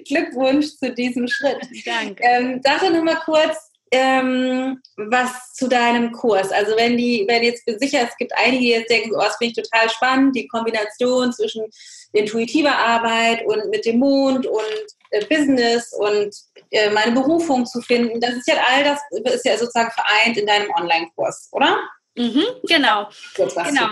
Glückwunsch 0.07 0.67
zu 0.77 0.93
diesem 0.93 1.27
Schritt. 1.27 1.67
Danke. 1.85 2.23
Ähm, 2.23 2.61
sag 2.63 2.79
doch 2.79 2.89
nochmal 2.89 3.19
kurz 3.25 3.69
ähm, 3.91 4.81
was 4.95 5.53
zu 5.53 5.67
deinem 5.67 6.11
Kurs. 6.11 6.51
Also 6.51 6.75
wenn 6.77 6.97
die, 6.97 7.25
wenn 7.27 7.43
jetzt 7.43 7.63
sicher, 7.79 8.07
es 8.07 8.15
gibt 8.17 8.31
einige, 8.37 8.59
die 8.59 8.69
jetzt 8.69 8.89
denken, 8.89 9.15
oh, 9.15 9.21
das 9.21 9.37
finde 9.37 9.53
ich 9.59 9.67
total 9.67 9.89
spannend, 9.89 10.35
die 10.35 10.47
Kombination 10.47 11.33
zwischen 11.33 11.65
intuitiver 12.13 12.75
Arbeit 12.75 13.45
und 13.45 13.69
mit 13.69 13.85
dem 13.85 13.99
Mond 13.99 14.45
und 14.45 14.85
äh, 15.11 15.25
Business 15.25 15.93
und 15.93 16.35
äh, 16.71 16.89
meine 16.91 17.13
Berufung 17.13 17.65
zu 17.65 17.81
finden. 17.81 18.19
Das 18.19 18.33
ist 18.35 18.47
ja 18.47 18.55
all 18.67 18.83
das 18.83 18.99
ist 19.33 19.45
ja 19.45 19.57
sozusagen 19.57 19.91
vereint 19.91 20.37
in 20.37 20.45
deinem 20.45 20.69
Online-Kurs, 20.71 21.49
oder? 21.51 21.77
Mhm, 22.15 22.45
genau. 22.63 23.09
genau. 23.35 23.89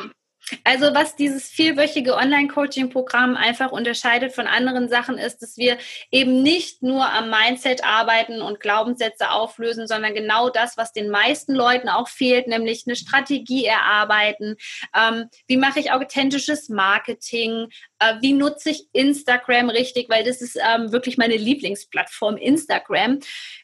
Also 0.64 0.94
was 0.94 1.16
dieses 1.16 1.48
vierwöchige 1.50 2.16
Online-Coaching-Programm 2.16 3.36
einfach 3.36 3.72
unterscheidet 3.72 4.34
von 4.34 4.48
anderen 4.48 4.88
Sachen 4.88 5.18
ist, 5.18 5.42
dass 5.42 5.58
wir 5.58 5.78
eben 6.12 6.42
nicht 6.42 6.84
nur 6.84 7.10
am 7.12 7.30
Mindset 7.30 7.84
arbeiten 7.84 8.42
und 8.42 8.60
Glaubenssätze 8.60 9.32
auflösen, 9.32 9.88
sondern 9.88 10.14
genau 10.14 10.50
das, 10.50 10.78
was 10.78 10.94
den 10.94 11.10
meisten 11.10 11.54
Leuten 11.54 11.90
auch 11.90 12.08
fehlt, 12.08 12.48
nämlich 12.48 12.84
eine 12.88 12.96
Strategie 12.96 13.66
erarbeiten. 13.66 14.56
Ähm, 14.96 15.30
wie 15.48 15.58
mache 15.58 15.80
ich 15.80 15.92
authentisches 15.92 16.70
Marketing? 16.70 17.68
Äh, 18.00 18.16
wie 18.22 18.34
nutze 18.34 18.70
ich 18.70 18.88
Instagram 18.94 19.70
richtig? 19.70 20.10
Weil 20.10 20.24
das 20.24 20.42
ist 20.42 20.58
ähm, 20.58 20.92
wirklich 20.92 21.18
meine 21.18 21.38
Lieblingsplattform, 21.38 22.38
Instagram 22.38 23.20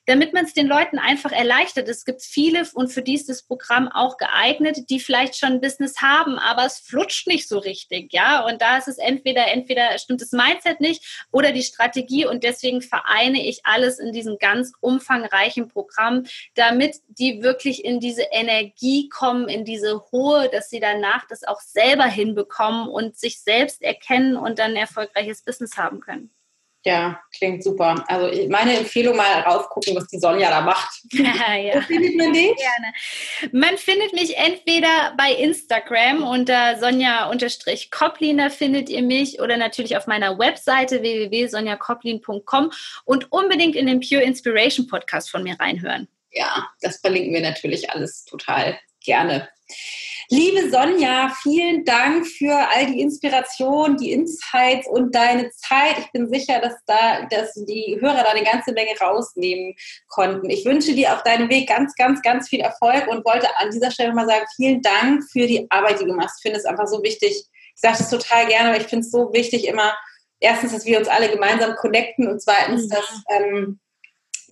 damit 0.05 0.33
man 0.33 0.45
es 0.45 0.53
den 0.53 0.67
Leuten 0.67 0.99
einfach 0.99 1.31
erleichtert. 1.31 1.87
Es 1.87 2.03
gibt 2.03 2.21
viele 2.21 2.63
und 2.73 2.89
für 2.91 3.01
die 3.01 3.13
ist 3.13 3.29
das 3.29 3.43
Programm 3.43 3.87
auch 3.87 4.17
geeignet, 4.17 4.89
die 4.89 4.99
vielleicht 4.99 5.37
schon 5.37 5.53
ein 5.53 5.61
Business 5.61 6.01
haben, 6.01 6.37
aber 6.39 6.65
es 6.65 6.79
flutscht 6.79 7.27
nicht 7.27 7.47
so 7.47 7.57
richtig, 7.57 8.11
ja. 8.11 8.45
Und 8.45 8.61
da 8.61 8.77
ist 8.77 8.87
es 8.87 8.97
entweder, 8.97 9.47
entweder 9.47 9.97
stimmt 9.97 10.21
das 10.21 10.31
Mindset 10.31 10.81
nicht 10.81 11.25
oder 11.31 11.51
die 11.53 11.63
Strategie 11.63 12.25
und 12.25 12.43
deswegen 12.43 12.81
vereine 12.81 13.47
ich 13.47 13.65
alles 13.65 13.99
in 13.99 14.11
diesem 14.11 14.37
ganz 14.39 14.73
umfangreichen 14.81 15.69
Programm, 15.69 16.25
damit 16.55 16.97
die 17.07 17.41
wirklich 17.41 17.85
in 17.85 17.99
diese 17.99 18.23
Energie 18.31 19.07
kommen, 19.07 19.47
in 19.47 19.63
diese 19.63 20.03
hohe, 20.11 20.49
dass 20.49 20.69
sie 20.69 20.81
danach 20.81 21.25
das 21.29 21.43
auch 21.45 21.61
selber 21.61 22.05
hinbekommen 22.05 22.89
und 22.89 23.17
sich 23.17 23.41
selbst 23.41 23.81
erkennen 23.81 24.22
und 24.35 24.59
dann 24.59 24.71
ein 24.71 24.77
erfolgreiches 24.77 25.43
Business 25.43 25.77
haben 25.77 25.99
können. 25.99 26.31
Ja, 26.85 27.21
klingt 27.37 27.63
super. 27.63 28.03
Also 28.09 28.49
meine 28.49 28.77
Empfehlung 28.77 29.15
mal 29.15 29.39
raufgucken, 29.41 29.95
was 29.95 30.07
die 30.07 30.19
Sonja 30.19 30.49
da 30.49 30.61
macht. 30.61 31.01
Ja, 31.13 31.55
ja. 31.55 31.75
Wo 31.75 31.81
findet 31.81 32.15
man 32.17 32.33
dich? 32.33 32.51
Gerne. 32.57 32.93
Man 33.53 33.77
findet 33.77 34.13
mich 34.13 34.37
entweder 34.37 35.13
bei 35.17 35.31
Instagram 35.31 36.23
unter 36.23 36.77
Sonja-Koplin, 36.79 38.37
da 38.37 38.49
findet 38.49 38.89
ihr 38.89 39.01
mich, 39.01 39.39
oder 39.39 39.55
natürlich 39.55 39.95
auf 39.95 40.07
meiner 40.07 40.37
Webseite 40.37 41.01
www.sonjakoplin.com 41.01 42.71
und 43.05 43.31
unbedingt 43.31 43.75
in 43.75 43.87
den 43.87 44.01
Pure 44.01 44.23
Inspiration 44.23 44.87
Podcast 44.87 45.31
von 45.31 45.43
mir 45.43 45.57
reinhören. 45.59 46.09
Ja, 46.31 46.67
das 46.81 46.97
verlinken 46.99 47.33
wir 47.33 47.41
natürlich 47.41 47.89
alles 47.91 48.25
total 48.25 48.77
gerne. 49.03 49.47
Liebe 50.29 50.69
Sonja, 50.69 51.33
vielen 51.41 51.83
Dank 51.83 52.25
für 52.25 52.53
all 52.73 52.85
die 52.85 53.01
Inspiration, 53.01 53.97
die 53.97 54.11
Insights 54.11 54.87
und 54.87 55.13
deine 55.13 55.49
Zeit. 55.51 55.97
Ich 55.99 56.11
bin 56.11 56.29
sicher, 56.29 56.59
dass 56.59 56.73
da, 56.85 57.25
dass 57.25 57.53
die 57.53 57.97
Hörer 57.99 58.23
da 58.23 58.29
eine 58.29 58.43
ganze 58.43 58.71
Menge 58.71 58.97
rausnehmen 58.99 59.75
konnten. 60.07 60.49
Ich 60.49 60.65
wünsche 60.65 60.93
dir 60.93 61.13
auf 61.13 61.23
deinem 61.23 61.49
Weg 61.49 61.67
ganz, 61.67 61.93
ganz, 61.95 62.21
ganz 62.21 62.47
viel 62.47 62.61
Erfolg 62.61 63.07
und 63.07 63.25
wollte 63.25 63.47
an 63.57 63.71
dieser 63.71 63.91
Stelle 63.91 64.13
mal 64.13 64.27
sagen, 64.27 64.45
vielen 64.55 64.81
Dank 64.81 65.23
für 65.29 65.45
die 65.45 65.65
Arbeit, 65.69 65.99
die 65.99 66.05
du 66.05 66.13
machst. 66.13 66.37
Ich 66.39 66.43
finde 66.43 66.59
es 66.59 66.65
einfach 66.65 66.87
so 66.87 67.03
wichtig. 67.03 67.45
Ich 67.75 67.81
sage 67.81 67.97
das 67.97 68.09
total 68.09 68.47
gerne, 68.47 68.69
aber 68.69 68.77
ich 68.79 68.87
finde 68.87 69.05
es 69.05 69.11
so 69.11 69.33
wichtig 69.33 69.67
immer, 69.67 69.93
erstens, 70.39 70.71
dass 70.71 70.85
wir 70.85 70.99
uns 70.99 71.07
alle 71.07 71.29
gemeinsam 71.29 71.75
connecten 71.75 72.27
und 72.27 72.41
zweitens, 72.41 72.89
ja. 72.89 72.97
dass 72.97 73.23
ähm, 73.29 73.79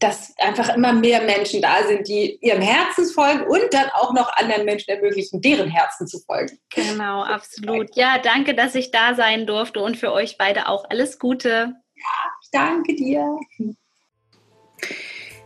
dass 0.02 0.34
einfach 0.40 0.76
immer 0.76 0.94
mehr 0.94 1.22
Menschen 1.22 1.62
da 1.62 1.84
sind, 1.88 2.08
die 2.08 2.38
ihrem 2.42 2.62
Herzen 2.62 3.06
folgen 3.06 3.44
und 3.44 3.72
dann 3.72 3.88
auch 3.94 4.14
noch 4.14 4.36
anderen 4.36 4.66
Menschen 4.66 4.90
ermöglichen, 4.90 5.42
deren 5.42 5.70
Herzen 5.70 6.08
zu 6.08 6.20
folgen. 6.20 6.58
Genau, 6.74 7.24
absolut. 7.24 7.96
Ja, 7.96 8.18
danke, 8.18 8.56
dass 8.56 8.74
ich 8.74 8.90
da 8.90 9.14
sein 9.14 9.46
durfte 9.46 9.80
und 9.80 9.98
für 9.98 10.12
euch 10.12 10.38
beide 10.40 10.68
auch 10.68 10.86
alles 10.90 11.20
Gute. 11.20 11.76
Ja, 11.96 12.32
ich 12.42 12.50
danke 12.52 12.96
dir. 12.96 13.38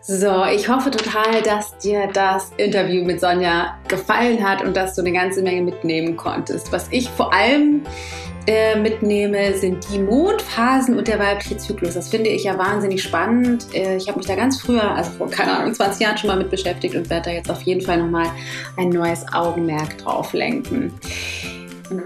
So, 0.02 0.46
ich 0.46 0.70
hoffe 0.70 0.92
total, 0.92 1.42
dass 1.42 1.78
dir 1.80 2.08
das 2.14 2.52
Interview 2.58 3.04
mit 3.04 3.20
Sonja 3.20 3.78
gefallen 3.90 4.48
hat 4.48 4.64
und 4.64 4.78
dass 4.78 4.96
du 4.96 5.02
eine 5.02 5.12
ganze 5.12 5.42
Menge 5.42 5.64
mitnehmen 5.64 6.16
konntest. 6.16 6.72
Was 6.72 6.88
ich 6.92 7.10
vor 7.10 7.34
allem 7.34 7.82
äh, 8.48 8.78
mitnehme, 8.78 9.54
sind 9.56 9.86
die 9.92 10.00
Mondphasen 10.00 10.98
und 10.98 11.08
der 11.08 11.20
weibliche 11.20 11.58
Zyklus. 11.58 11.96
Das 11.96 12.10
finde 12.10 12.30
ich 12.30 12.44
ja 12.44 12.58
wahnsinnig 12.58 13.04
spannend. 13.04 13.74
Äh, 13.74 13.98
ich 13.98 14.08
habe 14.08 14.18
mich 14.18 14.28
da 14.28 14.36
ganz 14.36 14.62
früher, 14.62 14.92
also 14.92 15.12
vor, 15.12 15.30
keine 15.30 15.58
Ahnung, 15.58 15.74
20 15.74 16.02
Jahren 16.02 16.18
schon 16.18 16.28
mal 16.30 16.38
mit 16.38 16.50
beschäftigt 16.50 16.96
und 16.96 17.10
werde 17.10 17.30
da 17.30 17.32
jetzt 17.32 17.50
auf 17.50 17.62
jeden 17.64 17.82
Fall 17.82 17.98
nochmal 17.98 18.28
ein 18.78 18.90
neues 18.90 19.26
Augenmerk 19.34 19.98
drauf 19.98 20.34
lenken. 20.34 20.94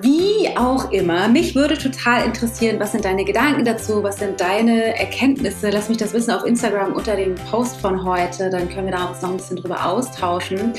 Wie 0.02 0.50
auch 0.58 0.92
immer, 0.92 1.30
mich 1.30 1.56
würde 1.56 1.78
total 1.78 2.26
interessieren, 2.26 2.80
was 2.80 2.92
sind 2.92 3.06
deine 3.06 3.24
Gedanken 3.24 3.64
dazu, 3.64 4.04
was 4.04 4.18
sind 4.18 4.42
deine 4.42 4.98
Erkenntnisse? 4.98 5.70
Lass 5.70 5.88
mich 5.88 5.98
das 5.98 6.14
wissen 6.14 6.32
auf 6.32 6.46
Instagram 6.46 6.94
unter 6.94 7.16
dem 7.16 7.36
Post 7.50 7.78
von 7.78 8.04
heute, 8.04 8.50
dann 8.50 8.68
können 8.70 8.88
wir 8.88 8.94
da 8.94 9.06
uns 9.06 9.22
noch 9.22 9.30
ein 9.30 9.38
bisschen 9.38 9.58
drüber 9.58 9.86
austauschen. 9.86 10.74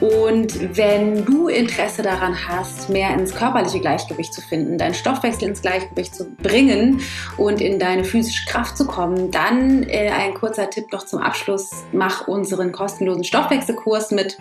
Und 0.00 0.76
wenn 0.76 1.24
du 1.24 1.48
Interesse 1.48 2.02
daran 2.02 2.36
hast, 2.46 2.90
mehr 2.90 3.14
ins 3.14 3.34
körperliche 3.34 3.80
Gleichgewicht 3.80 4.34
zu 4.34 4.42
finden, 4.42 4.76
deinen 4.76 4.94
Stoffwechsel 4.94 5.48
ins 5.48 5.62
Gleichgewicht 5.62 6.14
zu 6.14 6.30
bringen 6.42 7.00
und 7.38 7.60
in 7.60 7.78
deine 7.78 8.04
physische 8.04 8.44
Kraft 8.46 8.76
zu 8.76 8.86
kommen, 8.86 9.30
dann 9.30 9.84
äh, 9.84 10.10
ein 10.10 10.34
kurzer 10.34 10.68
Tipp 10.68 10.92
noch 10.92 11.06
zum 11.06 11.20
Abschluss, 11.20 11.70
mach 11.92 12.28
unseren 12.28 12.72
kostenlosen 12.72 13.24
Stoffwechselkurs 13.24 14.10
mit 14.10 14.36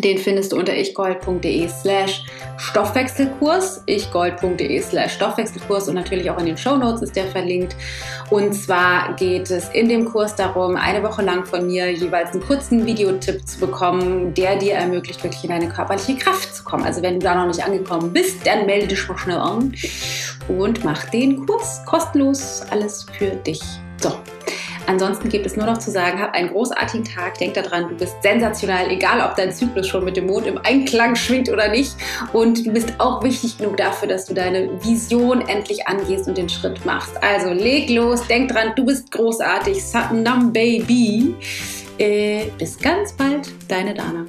den 0.00 0.18
findest 0.18 0.52
du 0.52 0.58
unter 0.58 0.76
ichgold.de 0.76 1.68
slash 1.68 2.24
Stoffwechselkurs, 2.58 3.82
ichgold.de 3.86 4.80
slash 4.82 5.14
Stoffwechselkurs 5.14 5.88
und 5.88 5.94
natürlich 5.94 6.30
auch 6.30 6.38
in 6.38 6.46
den 6.46 6.56
Show 6.56 6.76
Notes 6.76 7.02
ist 7.02 7.16
der 7.16 7.26
verlinkt. 7.26 7.74
Und 8.30 8.52
zwar 8.52 9.14
geht 9.16 9.50
es 9.50 9.68
in 9.70 9.88
dem 9.88 10.04
Kurs 10.04 10.36
darum, 10.36 10.76
eine 10.76 11.02
Woche 11.02 11.22
lang 11.22 11.44
von 11.46 11.66
mir 11.66 11.90
jeweils 11.90 12.32
einen 12.32 12.42
kurzen 12.42 12.86
Videotipp 12.86 13.46
zu 13.46 13.60
bekommen, 13.60 14.34
der 14.34 14.56
dir 14.56 14.74
ermöglicht, 14.74 15.22
wirklich 15.24 15.44
in 15.44 15.50
deine 15.50 15.68
körperliche 15.68 16.16
Kraft 16.16 16.54
zu 16.54 16.64
kommen. 16.64 16.84
Also 16.84 17.02
wenn 17.02 17.18
du 17.18 17.24
da 17.24 17.34
noch 17.34 17.46
nicht 17.46 17.64
angekommen 17.64 18.12
bist, 18.12 18.46
dann 18.46 18.66
melde 18.66 18.88
dich 18.88 19.08
mal 19.08 19.18
schnell 19.18 19.38
an 19.38 19.74
und 20.48 20.84
mach 20.84 21.04
den 21.10 21.46
Kurs 21.46 21.84
kostenlos. 21.86 22.62
Alles 22.70 23.06
für 23.18 23.30
dich. 23.30 23.60
So. 24.00 24.12
Ansonsten 24.90 25.28
gibt 25.28 25.46
es 25.46 25.56
nur 25.56 25.66
noch 25.66 25.78
zu 25.78 25.92
sagen, 25.92 26.20
hab 26.20 26.34
einen 26.34 26.48
großartigen 26.48 27.04
Tag, 27.04 27.38
denk 27.38 27.54
daran, 27.54 27.88
du 27.88 27.94
bist 27.94 28.20
sensational, 28.24 28.90
egal 28.90 29.24
ob 29.24 29.36
dein 29.36 29.52
Zyklus 29.52 29.86
schon 29.86 30.04
mit 30.04 30.16
dem 30.16 30.26
Mond 30.26 30.48
im 30.48 30.58
Einklang 30.64 31.14
schwingt 31.14 31.48
oder 31.48 31.68
nicht. 31.68 31.94
Und 32.32 32.66
du 32.66 32.72
bist 32.72 32.94
auch 32.98 33.22
wichtig 33.22 33.56
genug 33.56 33.76
dafür, 33.76 34.08
dass 34.08 34.26
du 34.26 34.34
deine 34.34 34.68
Vision 34.82 35.42
endlich 35.42 35.86
angehst 35.86 36.26
und 36.26 36.36
den 36.36 36.48
Schritt 36.48 36.84
machst. 36.84 37.12
Also 37.22 37.52
leg 37.52 37.88
los, 37.88 38.26
denk 38.26 38.50
dran, 38.50 38.72
du 38.74 38.84
bist 38.84 39.12
großartig. 39.12 39.84
Satnam 39.84 40.52
Baby. 40.52 41.36
Äh, 41.96 42.46
bis 42.58 42.76
ganz 42.76 43.12
bald, 43.12 43.48
deine 43.68 43.94
Dana. 43.94 44.26